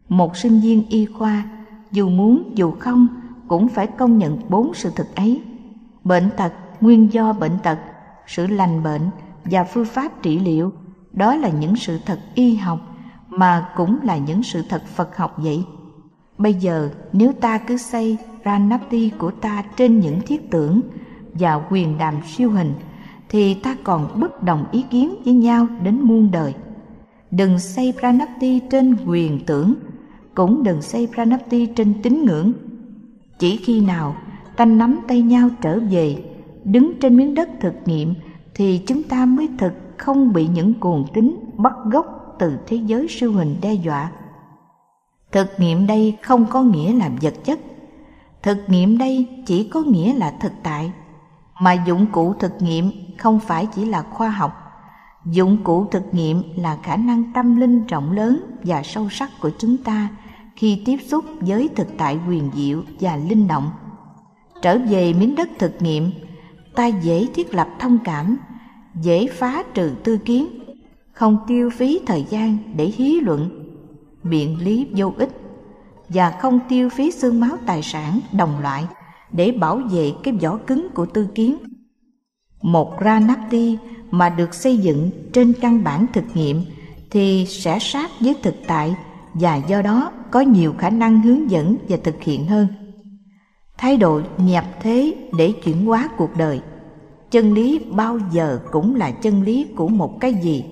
Một 0.09 0.37
sinh 0.37 0.61
viên 0.61 0.89
y 0.89 1.07
khoa, 1.07 1.45
dù 1.93 2.09
muốn 2.09 2.53
dù 2.55 2.71
không, 2.71 3.07
cũng 3.49 3.69
phải 3.69 3.87
công 3.87 4.19
nhận 4.19 4.39
bốn 4.49 4.75
sự 4.75 4.91
thật 4.97 5.07
ấy. 5.17 5.43
Bệnh 6.05 6.31
tật, 6.37 6.53
nguyên 6.81 7.13
do 7.13 7.33
bệnh 7.33 7.59
tật, 7.63 7.79
sự 8.27 8.47
lành 8.47 8.83
bệnh 8.83 9.11
và 9.45 9.65
phương 9.65 9.85
pháp 9.85 10.23
trị 10.23 10.39
liệu, 10.39 10.73
đó 11.13 11.35
là 11.35 11.49
những 11.49 11.77
sự 11.77 11.99
thật 12.07 12.19
y 12.35 12.55
học 12.55 12.79
mà 13.29 13.69
cũng 13.77 13.99
là 14.03 14.17
những 14.17 14.43
sự 14.43 14.63
thật 14.69 14.83
phật 14.87 15.17
học 15.17 15.35
vậy. 15.37 15.65
Bây 16.39 16.55
giờ, 16.55 16.91
nếu 17.13 17.33
ta 17.33 17.59
cứ 17.59 17.77
xây 17.77 18.17
ranapti 18.45 19.11
của 19.19 19.31
ta 19.31 19.63
trên 19.77 20.01
những 20.01 20.21
thiết 20.27 20.51
tưởng 20.51 20.81
và 21.35 21.63
quyền 21.71 21.99
đàm 21.99 22.15
siêu 22.27 22.51
hình 22.51 22.75
thì 23.33 23.55
ta 23.55 23.77
còn 23.85 24.21
bất 24.21 24.43
đồng 24.43 24.65
ý 24.73 24.85
kiến 24.91 25.15
với 25.25 25.35
nhau 25.35 25.67
đến 25.83 26.01
muôn 26.01 26.31
đời. 26.31 26.55
Đừng 27.31 27.59
xây 27.59 27.95
pranapti 28.01 28.61
trên 28.71 28.97
quyền 29.07 29.41
tưởng, 29.47 29.75
cũng 30.35 30.63
đừng 30.63 30.83
xây 30.83 31.09
pranapti 31.15 31.67
trên 31.67 32.03
tín 32.03 32.25
ngưỡng. 32.25 32.53
Chỉ 33.39 33.57
khi 33.57 33.81
nào 33.81 34.17
ta 34.57 34.65
nắm 34.65 34.99
tay 35.09 35.23
nhau 35.23 35.49
trở 35.61 35.81
về, 35.91 36.25
đứng 36.65 36.93
trên 37.01 37.17
miếng 37.17 37.35
đất 37.35 37.49
thực 37.61 37.75
nghiệm, 37.85 38.15
thì 38.55 38.81
chúng 38.87 39.03
ta 39.03 39.27
mới 39.27 39.49
thực 39.59 39.73
không 39.97 40.33
bị 40.33 40.47
những 40.47 40.75
cuồng 40.75 41.07
tính 41.15 41.37
bắt 41.57 41.73
gốc 41.85 42.37
từ 42.39 42.59
thế 42.67 42.77
giới 42.77 43.07
siêu 43.09 43.33
hình 43.33 43.57
đe 43.63 43.75
dọa. 43.75 44.11
Thực 45.33 45.49
nghiệm 45.59 45.87
đây 45.87 46.17
không 46.23 46.47
có 46.51 46.63
nghĩa 46.63 46.93
là 46.93 47.11
vật 47.23 47.35
chất. 47.45 47.59
Thực 48.43 48.59
nghiệm 48.67 48.99
đây 48.99 49.29
chỉ 49.47 49.65
có 49.65 49.83
nghĩa 49.83 50.15
là 50.15 50.35
thực 50.41 50.53
tại. 50.63 50.93
Mà 51.61 51.85
dụng 51.87 52.07
cụ 52.13 52.35
thực 52.35 52.63
nghiệm 52.63 52.91
không 53.19 53.41
phải 53.41 53.67
chỉ 53.67 53.85
là 53.85 54.03
khoa 54.03 54.31
học. 54.31 54.53
Dụng 55.27 55.65
cụ 55.65 55.87
thực 55.91 56.15
nghiệm 56.15 56.43
là 56.57 56.79
khả 56.83 56.97
năng 56.97 57.33
tâm 57.33 57.57
linh 57.57 57.87
rộng 57.87 58.13
lớn 58.13 58.41
và 58.65 58.83
sâu 58.83 59.09
sắc 59.11 59.31
của 59.41 59.51
chúng 59.59 59.77
ta 59.77 60.09
khi 60.57 60.83
tiếp 60.85 60.97
xúc 61.07 61.25
với 61.41 61.69
thực 61.77 61.89
tại 61.99 62.19
quyền 62.29 62.51
diệu 62.55 62.83
và 63.01 63.17
linh 63.17 63.49
động. 63.49 63.71
Trở 64.63 64.79
về 64.79 65.13
miếng 65.13 65.35
đất 65.35 65.49
thực 65.59 65.83
nghiệm, 65.83 66.11
ta 66.75 66.87
dễ 66.87 67.27
thiết 67.35 67.55
lập 67.55 67.69
thông 67.79 67.99
cảm, 68.05 68.37
dễ 69.03 69.27
phá 69.27 69.63
trừ 69.75 69.93
tư 70.05 70.19
kiến, 70.19 70.47
không 71.13 71.39
tiêu 71.47 71.71
phí 71.71 72.01
thời 72.07 72.27
gian 72.31 72.59
để 72.77 72.85
hí 72.85 73.21
luận 73.21 73.69
biện 74.23 74.59
lý 74.61 74.87
vô 74.97 75.13
ích, 75.19 75.31
và 76.09 76.31
không 76.31 76.61
tiêu 76.69 76.89
phí 76.89 77.11
xương 77.11 77.41
máu 77.41 77.57
tài 77.67 77.83
sản 77.83 78.21
đồng 78.33 78.61
loại 78.63 78.87
để 79.33 79.51
bảo 79.51 79.81
vệ 79.91 80.13
cái 80.23 80.35
vỏ 80.35 80.59
cứng 80.67 80.89
của 80.95 81.07
tư 81.07 81.29
kiến 81.35 81.57
một 82.63 82.93
ranapti 83.05 83.79
mà 84.11 84.29
được 84.29 84.55
xây 84.55 84.77
dựng 84.77 85.11
trên 85.33 85.53
căn 85.61 85.85
bản 85.85 86.07
thực 86.13 86.25
nghiệm 86.35 86.63
thì 87.11 87.47
sẽ 87.49 87.79
sát 87.81 88.11
với 88.21 88.37
thực 88.43 88.55
tại 88.67 88.95
và 89.35 89.57
do 89.57 89.83
đó 89.83 90.13
có 90.31 90.41
nhiều 90.41 90.75
khả 90.79 90.91
năng 90.91 91.23
hướng 91.23 91.51
dẫn 91.51 91.77
và 91.89 91.97
thực 92.05 92.23
hiện 92.23 92.47
hơn. 92.47 92.67
Thái 93.79 93.97
độ 93.97 94.21
nhập 94.37 94.65
thế 94.81 95.15
để 95.39 95.53
chuyển 95.65 95.87
hóa 95.87 96.09
cuộc 96.17 96.37
đời. 96.37 96.61
Chân 97.31 97.53
lý 97.53 97.79
bao 97.79 98.19
giờ 98.33 98.61
cũng 98.71 98.95
là 98.95 99.11
chân 99.11 99.43
lý 99.43 99.67
của 99.77 99.89
một 99.89 100.21
cái 100.21 100.35
gì. 100.35 100.65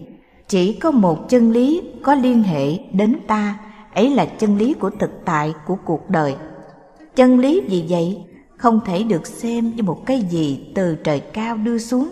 Chỉ 0.49 0.73
có 0.73 0.91
một 0.91 1.29
chân 1.29 1.53
lý 1.53 1.83
có 2.03 2.15
liên 2.15 2.43
hệ 2.43 2.79
đến 2.93 3.17
ta, 3.27 3.59
ấy 3.95 4.11
là 4.11 4.27
chân 4.27 4.57
lý 4.57 4.75
của 4.75 4.91
thực 4.91 5.11
tại 5.25 5.55
của 5.67 5.77
cuộc 5.85 6.11
đời. 6.11 6.35
Chân 7.17 7.39
lý 7.39 7.63
gì 7.69 7.85
vậy? 7.89 8.25
Không 8.61 8.81
thể 8.85 9.03
được 9.03 9.27
xem 9.27 9.77
như 9.77 9.83
một 9.83 10.07
cái 10.07 10.21
gì 10.21 10.73
từ 10.75 10.95
trời 10.95 11.21
cao 11.21 11.57
đưa 11.57 11.79
xuống, 11.79 12.09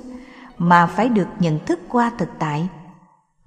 mà 0.58 0.86
phải 0.86 1.08
được 1.08 1.28
nhận 1.40 1.58
thức 1.66 1.80
qua 1.88 2.12
thực 2.18 2.28
tại. 2.38 2.68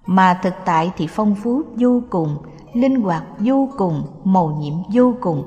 Mà 0.06 0.40
thực 0.44 0.54
tại 0.66 0.92
thì 0.98 1.08
phong 1.08 1.36
phú 1.36 1.62
vô 1.76 2.02
cùng, 2.10 2.38
linh 2.74 3.02
hoạt 3.02 3.24
vô 3.40 3.70
cùng, 3.78 4.04
màu 4.24 4.58
nhiệm 4.62 4.74
vô 4.94 5.14
cùng. 5.22 5.44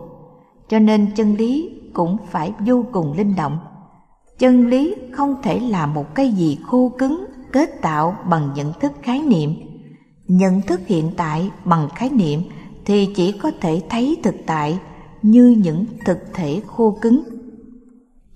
Cho 0.69 0.79
nên 0.79 1.07
chân 1.17 1.35
lý 1.35 1.71
cũng 1.93 2.17
phải 2.31 2.53
vô 2.67 2.85
cùng 2.93 3.13
linh 3.17 3.37
động. 3.37 3.59
Chân 4.39 4.67
lý 4.67 4.95
không 5.13 5.37
thể 5.43 5.61
là 5.61 5.87
một 5.87 6.15
cái 6.15 6.29
gì 6.29 6.59
khô 6.67 6.93
cứng, 6.99 7.25
kết 7.53 7.83
tạo 7.83 8.17
bằng 8.31 8.51
nhận 8.55 8.73
thức 8.81 8.93
khái 9.03 9.23
niệm. 9.23 9.55
Nhận 10.27 10.61
thức 10.61 10.81
hiện 10.87 11.11
tại 11.17 11.51
bằng 11.65 11.89
khái 11.95 12.11
niệm 12.11 12.43
thì 12.85 13.09
chỉ 13.17 13.33
có 13.33 13.51
thể 13.61 13.83
thấy 13.89 14.17
thực 14.23 14.35
tại 14.47 14.79
như 15.23 15.57
những 15.63 15.85
thực 16.05 16.19
thể 16.35 16.61
khô 16.67 16.99
cứng 17.01 17.34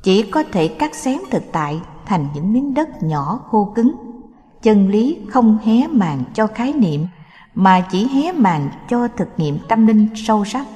chỉ 0.08 0.22
có 0.22 0.42
thể 0.52 0.68
cắt 0.68 0.94
xén 0.94 1.18
thực 1.30 1.52
tại 1.52 1.80
thành 2.06 2.26
những 2.34 2.52
miếng 2.52 2.74
đất 2.74 3.02
nhỏ 3.02 3.40
khô 3.50 3.72
cứng. 3.74 3.94
Chân 4.62 4.88
lý 4.88 5.18
không 5.28 5.58
hé 5.64 5.86
màn 5.86 6.24
cho 6.34 6.46
khái 6.46 6.72
niệm, 6.72 7.06
mà 7.54 7.86
chỉ 7.90 8.06
hé 8.06 8.32
màn 8.32 8.68
cho 8.88 9.08
thực 9.08 9.28
nghiệm 9.36 9.58
tâm 9.68 9.86
linh 9.86 10.08
sâu 10.16 10.44
sắc. 10.44 10.66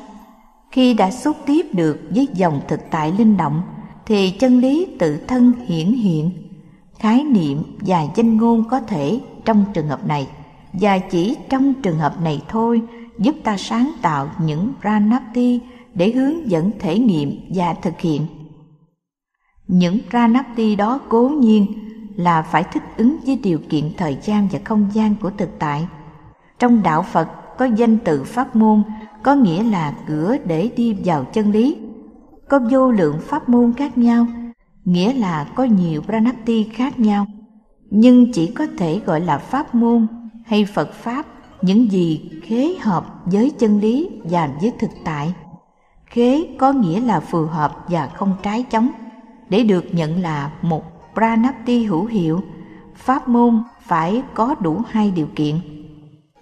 Khi 0.70 0.94
đã 0.94 1.10
xúc 1.10 1.36
tiếp 1.46 1.66
được 1.72 2.00
với 2.10 2.28
dòng 2.34 2.60
thực 2.68 2.80
tại 2.90 3.12
linh 3.18 3.36
động, 3.36 3.62
thì 4.06 4.30
chân 4.30 4.58
lý 4.58 4.86
tự 4.98 5.16
thân 5.16 5.52
hiển 5.66 5.92
hiện. 5.92 6.30
Khái 6.98 7.24
niệm 7.24 7.62
và 7.80 8.06
danh 8.16 8.36
ngôn 8.36 8.68
có 8.68 8.80
thể 8.80 9.20
trong 9.44 9.64
trường 9.74 9.88
hợp 9.88 10.06
này, 10.06 10.28
và 10.72 10.98
chỉ 10.98 11.36
trong 11.48 11.74
trường 11.74 11.98
hợp 11.98 12.20
này 12.20 12.42
thôi, 12.48 12.82
giúp 13.18 13.34
ta 13.44 13.56
sáng 13.56 13.92
tạo 14.02 14.28
những 14.40 14.72
pranapti 14.80 15.60
để 15.94 16.12
hướng 16.12 16.50
dẫn 16.50 16.70
thể 16.78 16.98
nghiệm 16.98 17.40
và 17.54 17.74
thực 17.74 18.00
hiện 18.00 18.26
những 19.72 19.98
pranapti 20.10 20.76
đó 20.76 21.00
cố 21.08 21.28
nhiên 21.28 21.66
là 22.16 22.42
phải 22.42 22.64
thích 22.72 22.82
ứng 22.96 23.16
với 23.26 23.36
điều 23.36 23.58
kiện 23.68 23.90
thời 23.96 24.18
gian 24.22 24.48
và 24.52 24.58
không 24.64 24.88
gian 24.92 25.14
của 25.22 25.30
thực 25.30 25.58
tại. 25.58 25.86
Trong 26.58 26.82
đạo 26.82 27.02
phật, 27.02 27.28
có 27.58 27.64
danh 27.64 27.98
từ 27.98 28.24
pháp 28.24 28.56
môn, 28.56 28.82
có 29.22 29.34
nghĩa 29.34 29.62
là 29.62 29.94
cửa 30.06 30.36
để 30.44 30.70
đi 30.76 30.96
vào 31.04 31.24
chân 31.24 31.50
lý. 31.50 31.76
Có 32.48 32.60
vô 32.70 32.90
lượng 32.90 33.16
pháp 33.20 33.48
môn 33.48 33.72
khác 33.72 33.98
nhau, 33.98 34.26
nghĩa 34.84 35.12
là 35.12 35.46
có 35.54 35.64
nhiều 35.64 36.02
pranapti 36.02 36.64
khác 36.64 37.00
nhau. 37.00 37.26
Nhưng 37.90 38.32
chỉ 38.32 38.46
có 38.46 38.66
thể 38.78 39.00
gọi 39.06 39.20
là 39.20 39.38
pháp 39.38 39.74
môn 39.74 40.06
hay 40.46 40.64
phật 40.64 40.92
pháp, 40.92 41.26
những 41.62 41.92
gì 41.92 42.30
khế 42.42 42.74
hợp 42.80 43.06
với 43.24 43.50
chân 43.50 43.80
lý 43.80 44.08
và 44.24 44.50
với 44.60 44.72
thực 44.78 44.90
tại. 45.04 45.34
Khế 46.06 46.46
có 46.58 46.72
nghĩa 46.72 47.00
là 47.00 47.20
phù 47.20 47.44
hợp 47.44 47.84
và 47.88 48.06
không 48.06 48.34
trái 48.42 48.64
chống 48.70 48.88
để 49.52 49.62
được 49.62 49.94
nhận 49.94 50.22
là 50.22 50.50
một 50.62 50.84
pranapti 51.14 51.84
hữu 51.84 52.06
hiệu 52.06 52.40
pháp 52.94 53.28
môn 53.28 53.62
phải 53.80 54.22
có 54.34 54.54
đủ 54.60 54.82
hai 54.88 55.10
điều 55.10 55.26
kiện. 55.34 55.60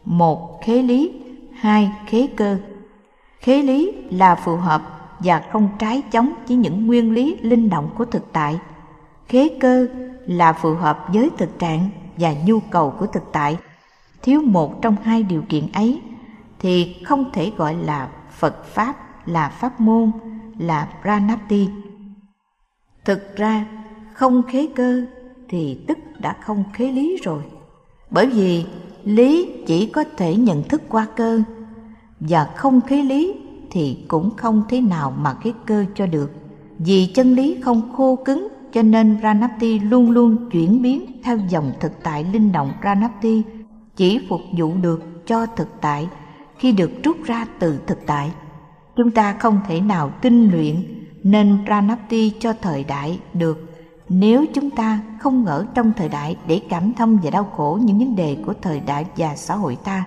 Một 0.04 0.60
khế 0.64 0.82
lý. 0.82 1.12
Hai 1.54 1.90
khế 2.06 2.28
cơ. 2.36 2.56
Khế 3.40 3.62
lý 3.62 3.92
là 4.10 4.34
phù 4.34 4.56
hợp 4.56 4.82
và 5.18 5.42
không 5.52 5.68
trái 5.78 6.02
chống 6.10 6.32
với 6.48 6.56
những 6.56 6.86
nguyên 6.86 7.12
lý 7.12 7.36
linh 7.40 7.70
động 7.70 7.90
của 7.98 8.04
thực 8.04 8.32
tại. 8.32 8.58
Khế 9.28 9.48
cơ 9.60 9.86
là 10.26 10.52
phù 10.52 10.74
hợp 10.74 11.06
với 11.12 11.30
thực 11.38 11.58
trạng 11.58 11.90
và 12.16 12.34
nhu 12.46 12.60
cầu 12.60 12.94
của 12.98 13.06
thực 13.06 13.32
tại. 13.32 13.56
Thiếu 14.22 14.42
một 14.42 14.82
trong 14.82 14.96
hai 15.02 15.22
điều 15.22 15.42
kiện 15.48 15.72
ấy 15.72 16.00
thì 16.58 16.96
không 17.04 17.30
thể 17.32 17.52
gọi 17.56 17.74
là 17.74 18.08
Phật 18.30 18.64
Pháp, 18.64 18.96
là 19.26 19.48
Pháp 19.48 19.80
môn, 19.80 20.10
là 20.58 20.88
Pranapti. 21.02 21.68
Thực 23.04 23.36
ra, 23.36 23.66
không 24.12 24.42
khế 24.42 24.68
cơ 24.74 25.02
thì 25.48 25.78
tức 25.86 25.98
đã 26.18 26.36
không 26.40 26.64
khế 26.72 26.92
lý 26.92 27.16
rồi. 27.22 27.42
Bởi 28.10 28.26
vì 28.26 28.64
lý 29.04 29.50
chỉ 29.66 29.86
có 29.86 30.04
thể 30.16 30.36
nhận 30.36 30.62
thức 30.62 30.82
qua 30.88 31.06
cơ, 31.16 31.42
và 32.20 32.44
không 32.56 32.80
khế 32.80 33.02
lý 33.02 33.34
thì 33.70 33.98
cũng 34.08 34.30
không 34.36 34.62
thế 34.68 34.80
nào 34.80 35.14
mà 35.18 35.34
khế 35.34 35.52
cơ 35.66 35.84
cho 35.94 36.06
được. 36.06 36.30
Vì 36.78 37.06
chân 37.14 37.34
lý 37.34 37.56
không 37.62 37.92
khô 37.96 38.16
cứng 38.24 38.48
cho 38.72 38.82
nên 38.82 39.18
ranapti 39.22 39.78
luôn 39.78 40.10
luôn 40.10 40.50
chuyển 40.50 40.82
biến 40.82 41.20
theo 41.22 41.38
dòng 41.48 41.72
thực 41.80 42.02
tại 42.02 42.24
linh 42.32 42.52
động 42.52 42.72
ranapti 42.84 43.42
chỉ 43.96 44.20
phục 44.28 44.40
vụ 44.58 44.74
được 44.82 45.26
cho 45.26 45.46
thực 45.46 45.68
tại 45.80 46.08
khi 46.58 46.72
được 46.72 46.90
rút 47.04 47.16
ra 47.24 47.46
từ 47.58 47.78
thực 47.86 47.98
tại. 48.06 48.30
Chúng 48.96 49.10
ta 49.10 49.32
không 49.32 49.60
thể 49.68 49.80
nào 49.80 50.10
tinh 50.22 50.50
luyện 50.50 50.99
nên 51.22 51.58
Pranapti 51.66 52.32
cho 52.38 52.52
thời 52.52 52.84
đại 52.84 53.20
được 53.34 53.70
nếu 54.08 54.44
chúng 54.54 54.70
ta 54.70 55.00
không 55.20 55.44
ngỡ 55.44 55.66
trong 55.74 55.92
thời 55.96 56.08
đại 56.08 56.36
để 56.46 56.60
cảm 56.68 56.92
thông 56.94 57.18
và 57.22 57.30
đau 57.30 57.44
khổ 57.44 57.78
những 57.82 57.98
vấn 57.98 58.16
đề 58.16 58.36
của 58.46 58.54
thời 58.62 58.80
đại 58.80 59.06
và 59.16 59.36
xã 59.36 59.54
hội 59.54 59.76
ta. 59.84 60.04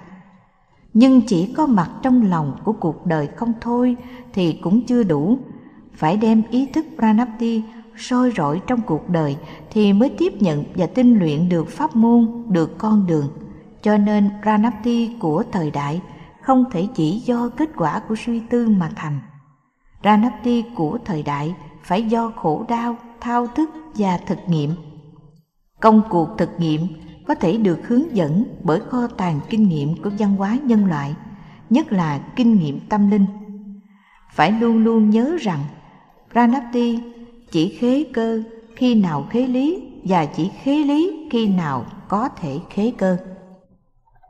Nhưng 0.94 1.22
chỉ 1.22 1.54
có 1.58 1.66
mặt 1.66 1.90
trong 2.02 2.30
lòng 2.30 2.58
của 2.64 2.74
cuộc 2.74 3.06
đời 3.06 3.28
không 3.36 3.54
thôi 3.62 3.96
thì 4.34 4.54
cũng 4.54 4.86
chưa 4.86 5.04
đủ. 5.04 5.38
Phải 5.94 6.18
đem 6.18 6.44
ý 6.50 6.66
thức 6.66 6.86
Pranapti 6.98 7.64
soi 7.98 8.32
rọi 8.38 8.62
trong 8.68 8.82
cuộc 8.82 9.10
đời 9.10 9.38
thì 9.70 9.94
mới 9.94 10.10
tiếp 10.18 10.34
nhận 10.40 10.64
và 10.76 10.86
tinh 10.86 11.20
luyện 11.20 11.50
được 11.50 11.70
pháp 11.70 11.96
môn, 11.96 12.44
được 12.50 12.78
con 12.78 13.08
đường. 13.08 13.28
Cho 13.82 13.98
nên 13.98 14.30
Pranapti 14.42 15.16
của 15.20 15.44
thời 15.52 15.72
đại 15.72 16.02
không 16.42 16.66
thể 16.72 16.88
chỉ 16.96 17.20
do 17.20 17.50
kết 17.50 17.70
quả 17.76 18.02
của 18.10 18.16
suy 18.26 18.40
tư 18.40 18.68
mà 18.70 18.90
thành. 18.96 19.20
Ranapti 20.04 20.64
của 20.76 20.98
thời 21.06 21.24
đại 21.24 21.56
phải 21.84 22.04
do 22.04 22.32
khổ 22.36 22.66
đau, 22.68 22.96
thao 23.20 23.48
thức 23.48 23.70
và 23.96 24.18
thực 24.18 24.40
nghiệm. 24.48 24.72
Công 25.80 26.02
cuộc 26.10 26.30
thực 26.38 26.50
nghiệm 26.58 26.88
có 27.28 27.36
thể 27.36 27.58
được 27.58 27.88
hướng 27.88 28.16
dẫn 28.16 28.46
bởi 28.64 28.80
kho 28.80 29.08
tàng 29.08 29.40
kinh 29.50 29.70
nghiệm 29.70 30.02
của 30.04 30.12
văn 30.20 30.36
hóa 30.36 30.58
nhân 30.64 30.86
loại, 30.86 31.16
nhất 31.70 31.92
là 31.92 32.20
kinh 32.36 32.60
nghiệm 32.60 32.80
tâm 32.90 33.12
linh. 33.12 33.26
Phải 34.34 34.52
luôn 34.52 34.84
luôn 34.84 35.10
nhớ 35.10 35.38
rằng 35.42 35.60
Ranapti 36.36 37.00
chỉ 37.52 37.78
khế 37.80 38.06
cơ 38.14 38.44
khi 38.76 38.96
nào 38.96 39.28
khế 39.30 39.48
lý 39.48 39.84
và 40.04 40.26
chỉ 40.26 40.52
khế 40.64 40.76
lý 40.76 41.28
khi 41.32 41.48
nào 41.48 41.86
có 42.08 42.30
thể 42.30 42.60
khế 42.70 42.92
cơ. 42.98 43.18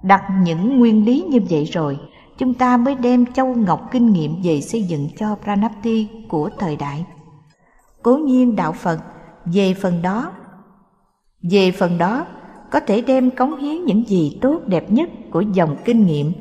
Đặt 0.04 0.24
những 0.44 0.80
nguyên 0.80 1.06
lý 1.06 1.26
như 1.30 1.40
vậy 1.50 1.66
rồi, 1.66 2.00
chúng 2.38 2.54
ta 2.54 2.78
mới 2.78 2.96
đem 2.96 3.26
châu 3.26 3.56
ngọc 3.56 3.90
kinh 3.92 4.14
nghiệm 4.14 4.42
về 4.44 4.62
xây 4.62 4.84
dựng 4.84 5.10
cho 5.18 5.36
Pranapti 5.44 6.08
của 6.30 6.50
thời 6.60 6.76
đại. 6.76 7.06
Cố 8.04 8.18
nhiên 8.18 8.56
đạo 8.56 8.72
Phật 8.72 9.00
về 9.46 9.74
phần 9.74 10.02
đó, 10.02 10.32
về 11.52 11.72
phần 11.72 11.98
đó 11.98 12.26
có 12.72 12.80
thể 12.80 13.02
đem 13.02 13.32
cống 13.32 13.58
hiến 13.58 13.86
những 13.86 14.08
gì 14.08 14.38
tốt 14.42 14.62
đẹp 14.68 14.92
nhất 14.92 15.10
của 15.32 15.42
dòng 15.42 15.76
kinh 15.86 16.06
nghiệm 16.06 16.32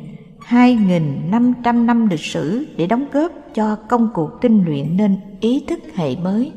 2.500 0.48 1.84
năm 1.84 2.08
lịch 2.08 2.20
sử 2.20 2.66
để 2.76 2.86
đóng 2.86 3.06
góp 3.12 3.32
cho 3.54 3.76
công 3.88 4.08
cuộc 4.14 4.30
tinh 4.40 4.64
luyện 4.64 4.96
nên 4.96 5.16
ý 5.40 5.64
thức 5.68 5.80
hệ 5.94 6.16
mới. 6.16 6.52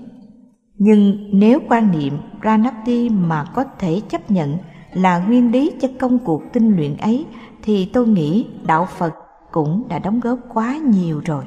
Nhưng 0.78 1.30
nếu 1.32 1.60
quan 1.70 1.92
niệm 1.92 2.18
Pranapti 2.42 3.10
mà 3.10 3.46
có 3.56 3.64
thể 3.80 4.02
chấp 4.10 4.32
nhận 4.32 4.58
là 4.94 5.18
nguyên 5.18 5.52
lý 5.52 5.72
cho 5.82 5.88
công 6.00 6.20
cuộc 6.20 6.42
tinh 6.54 6.76
luyện 6.76 6.98
ấy 6.98 7.26
thì 7.62 7.86
tôi 7.86 8.08
nghĩ 8.08 8.46
đạo 8.68 8.88
Phật 8.98 9.14
cũng 9.56 9.88
đã 9.88 10.00
đóng 10.00 10.20
góp 10.20 10.40
quá 10.54 10.78
nhiều 10.78 11.22
rồi. 11.26 11.46